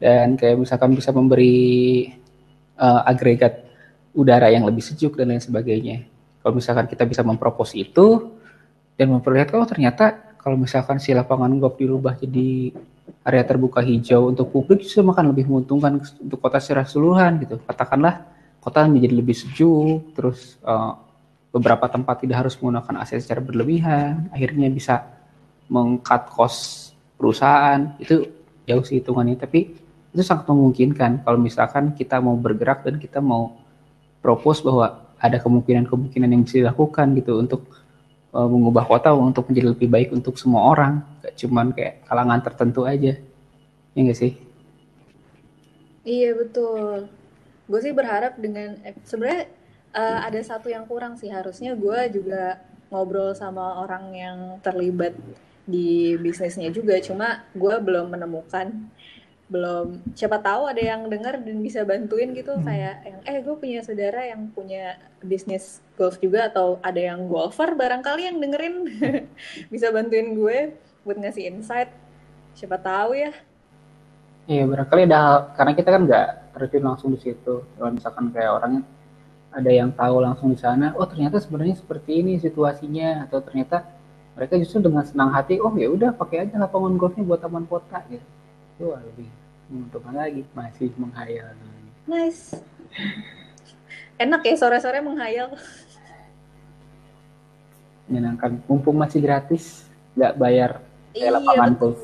dan 0.00 0.34
kayak 0.34 0.58
misalkan 0.58 0.96
bisa 0.96 1.14
memberi 1.14 2.10
uh, 2.80 3.02
agregat 3.06 3.62
udara 4.14 4.50
yang 4.50 4.66
lebih 4.66 4.82
sejuk 4.82 5.18
dan 5.18 5.34
lain 5.34 5.42
sebagainya. 5.42 6.06
Kalau 6.40 6.54
misalkan 6.54 6.86
kita 6.86 7.08
bisa 7.08 7.24
mempropos 7.24 7.72
itu 7.74 8.36
dan 8.94 9.10
memperlihatkan 9.10 9.58
oh 9.58 9.68
ternyata 9.68 10.36
kalau 10.38 10.60
misalkan 10.60 11.00
si 11.00 11.16
lapangan 11.16 11.56
golf 11.56 11.74
dirubah 11.80 12.14
jadi 12.20 12.70
area 13.24 13.44
terbuka 13.44 13.80
hijau 13.80 14.32
untuk 14.32 14.52
publik 14.52 14.84
justru 14.84 15.04
akan 15.04 15.32
lebih 15.32 15.48
menguntungkan 15.48 16.00
untuk 16.00 16.38
kota 16.40 16.60
secara 16.60 16.84
keseluruhan 16.84 17.40
gitu. 17.40 17.56
Katakanlah 17.64 18.24
kota 18.60 18.84
menjadi 18.88 19.14
lebih 19.16 19.36
sejuk, 19.36 20.12
terus 20.16 20.56
uh, 20.64 20.96
beberapa 21.52 21.88
tempat 21.88 22.24
tidak 22.24 22.44
harus 22.44 22.54
menggunakan 22.60 23.04
AC 23.04 23.20
secara 23.20 23.44
berlebihan, 23.44 24.28
akhirnya 24.32 24.68
bisa 24.72 25.04
mengkat 25.68 26.28
kos 26.32 26.90
perusahaan 27.16 27.96
itu 28.00 28.28
jauh 28.68 28.84
sih 28.84 29.00
hitungannya, 29.00 29.36
tapi 29.36 29.72
itu 30.14 30.22
sangat 30.22 30.48
memungkinkan 30.48 31.24
kalau 31.26 31.38
misalkan 31.40 31.92
kita 31.92 32.20
mau 32.20 32.36
bergerak 32.36 32.86
dan 32.86 32.96
kita 33.00 33.18
mau 33.20 33.56
propose 34.24 34.64
bahwa 34.64 35.04
ada 35.20 35.40
kemungkinan-kemungkinan 35.40 36.28
yang 36.28 36.42
bisa 36.44 36.60
dilakukan 36.64 37.16
gitu 37.16 37.40
untuk 37.40 37.68
uh, 38.34 38.48
mengubah 38.50 38.84
kota 38.84 39.14
untuk 39.14 39.48
menjadi 39.48 39.72
lebih 39.72 39.88
baik 39.88 40.08
untuk 40.10 40.34
semua 40.36 40.74
orang. 40.74 41.00
Gak 41.22 41.38
cuman 41.46 41.70
kayak 41.70 42.04
kalangan 42.10 42.40
tertentu 42.42 42.82
aja. 42.84 43.14
Ya 43.94 44.00
gak 44.02 44.18
sih? 44.18 44.34
Iya 46.04 46.36
betul. 46.36 47.08
Gue 47.64 47.80
sih 47.80 47.94
berharap 47.96 48.36
dengan 48.36 48.76
eh, 48.84 48.92
sebenarnya 49.06 49.48
uh, 49.96 50.18
ada 50.26 50.40
satu 50.42 50.68
yang 50.68 50.84
kurang 50.84 51.16
sih. 51.16 51.30
Harusnya 51.32 51.72
gue 51.78 52.20
juga 52.20 52.60
ngobrol 52.92 53.32
sama 53.32 53.80
orang 53.80 54.04
yang 54.12 54.38
terlibat 54.60 55.16
di 55.64 56.18
bisnisnya 56.20 56.68
juga. 56.68 57.00
Cuma 57.00 57.46
gue 57.56 57.74
belum 57.80 58.12
menemukan 58.12 58.90
belum. 59.48 60.00
Siapa 60.16 60.40
tahu 60.40 60.72
ada 60.72 60.80
yang 60.80 61.06
dengar 61.12 61.36
dan 61.40 61.60
bisa 61.60 61.84
bantuin 61.84 62.32
gitu 62.32 62.56
hmm. 62.56 62.64
kayak 62.64 62.94
yang 63.04 63.18
eh 63.28 63.38
gue 63.44 63.56
punya 63.60 63.80
saudara 63.84 64.20
yang 64.24 64.48
punya 64.50 64.96
bisnis 65.20 65.84
golf 66.00 66.16
juga 66.18 66.48
atau 66.48 66.80
ada 66.80 66.98
yang 66.98 67.28
golfer 67.28 67.76
barangkali 67.76 68.22
yang 68.24 68.40
dengerin. 68.40 68.74
Bisa 69.72 69.92
bantuin 69.92 70.32
gue 70.34 70.74
buat 71.04 71.20
ngasih 71.20 71.52
insight. 71.52 71.92
Siapa 72.56 72.80
tahu 72.80 73.14
ya. 73.14 73.32
Iya 74.48 74.64
barangkali 74.68 75.08
ada 75.08 75.52
karena 75.56 75.72
kita 75.76 75.88
kan 75.92 76.02
nggak 76.08 76.28
terjun 76.56 76.84
langsung 76.84 77.12
di 77.12 77.20
situ. 77.20 77.64
Kalau 77.64 77.90
misalkan 77.92 78.32
kayak 78.32 78.50
orangnya 78.60 78.82
ada 79.54 79.70
yang 79.70 79.94
tahu 79.94 80.18
langsung 80.18 80.50
di 80.50 80.58
sana 80.58 80.90
oh 80.98 81.06
ternyata 81.06 81.38
sebenarnya 81.38 81.78
seperti 81.78 82.20
ini 82.20 82.42
situasinya 82.42 83.30
atau 83.30 83.38
ternyata 83.38 83.86
mereka 84.34 84.58
justru 84.58 84.82
dengan 84.82 85.06
senang 85.06 85.30
hati 85.30 85.62
oh 85.62 85.70
ya 85.78 85.86
udah 85.94 86.10
pakai 86.10 86.50
aja 86.50 86.58
lapangan 86.58 86.98
golfnya 86.98 87.22
buat 87.22 87.38
taman 87.38 87.62
kota 87.70 88.02
gitu 88.10 88.26
itu 88.74 88.90
lebih 88.90 89.28
menguntungkan 89.70 90.14
lagi. 90.18 90.42
Masih 90.52 90.90
menghayal 90.98 91.54
nice. 92.04 92.58
Enak 94.20 94.44
ya 94.44 94.54
sore-sore 94.60 95.00
menghayal. 95.00 95.56
Menyenangkan. 98.10 98.60
Mumpung 98.68 99.00
masih 99.00 99.24
gratis 99.24 99.88
nggak 100.14 100.34
bayar 100.38 100.70
iya, 101.10 101.34
lapangan 101.34 101.74
golf 101.80 102.02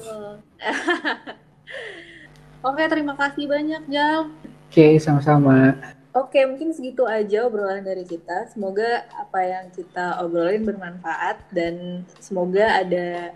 oke 2.66 2.82
terima 2.90 3.16
kasih 3.16 3.48
banyak 3.48 3.82
Jal. 3.88 4.28
Oke 4.70 5.00
sama-sama. 5.02 5.74
Oke, 6.10 6.42
mungkin 6.46 6.74
segitu 6.74 7.06
aja 7.06 7.46
obrolan 7.46 7.82
dari 7.82 8.02
kita. 8.06 8.50
Semoga 8.50 9.06
apa 9.14 9.40
yang 9.42 9.66
kita 9.74 10.18
obrolin 10.22 10.62
bermanfaat 10.62 11.42
dan 11.54 12.06
semoga 12.18 12.82
ada 12.82 13.34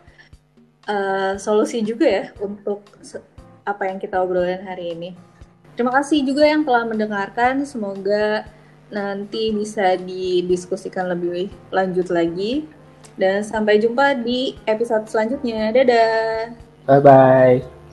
uh, 0.89 1.35
solusi 1.37 1.85
juga 1.85 2.07
ya 2.07 2.25
untuk 2.41 2.85
apa 3.65 3.89
yang 3.89 3.99
kita 4.01 4.21
obrolin 4.21 4.61
hari 4.65 4.93
ini. 4.93 5.11
Terima 5.75 5.91
kasih 5.91 6.23
juga 6.23 6.47
yang 6.47 6.63
telah 6.63 6.87
mendengarkan. 6.87 7.67
Semoga 7.67 8.47
nanti 8.93 9.51
bisa 9.51 9.99
didiskusikan 9.99 11.11
lebih 11.11 11.51
lanjut 11.75 12.13
lagi. 12.13 12.69
Dan 13.15 13.43
sampai 13.43 13.79
jumpa 13.83 14.23
di 14.23 14.55
episode 14.67 15.07
selanjutnya. 15.11 15.75
Dadah. 15.75 16.55
Bye 16.87 17.03
bye. 17.03 17.84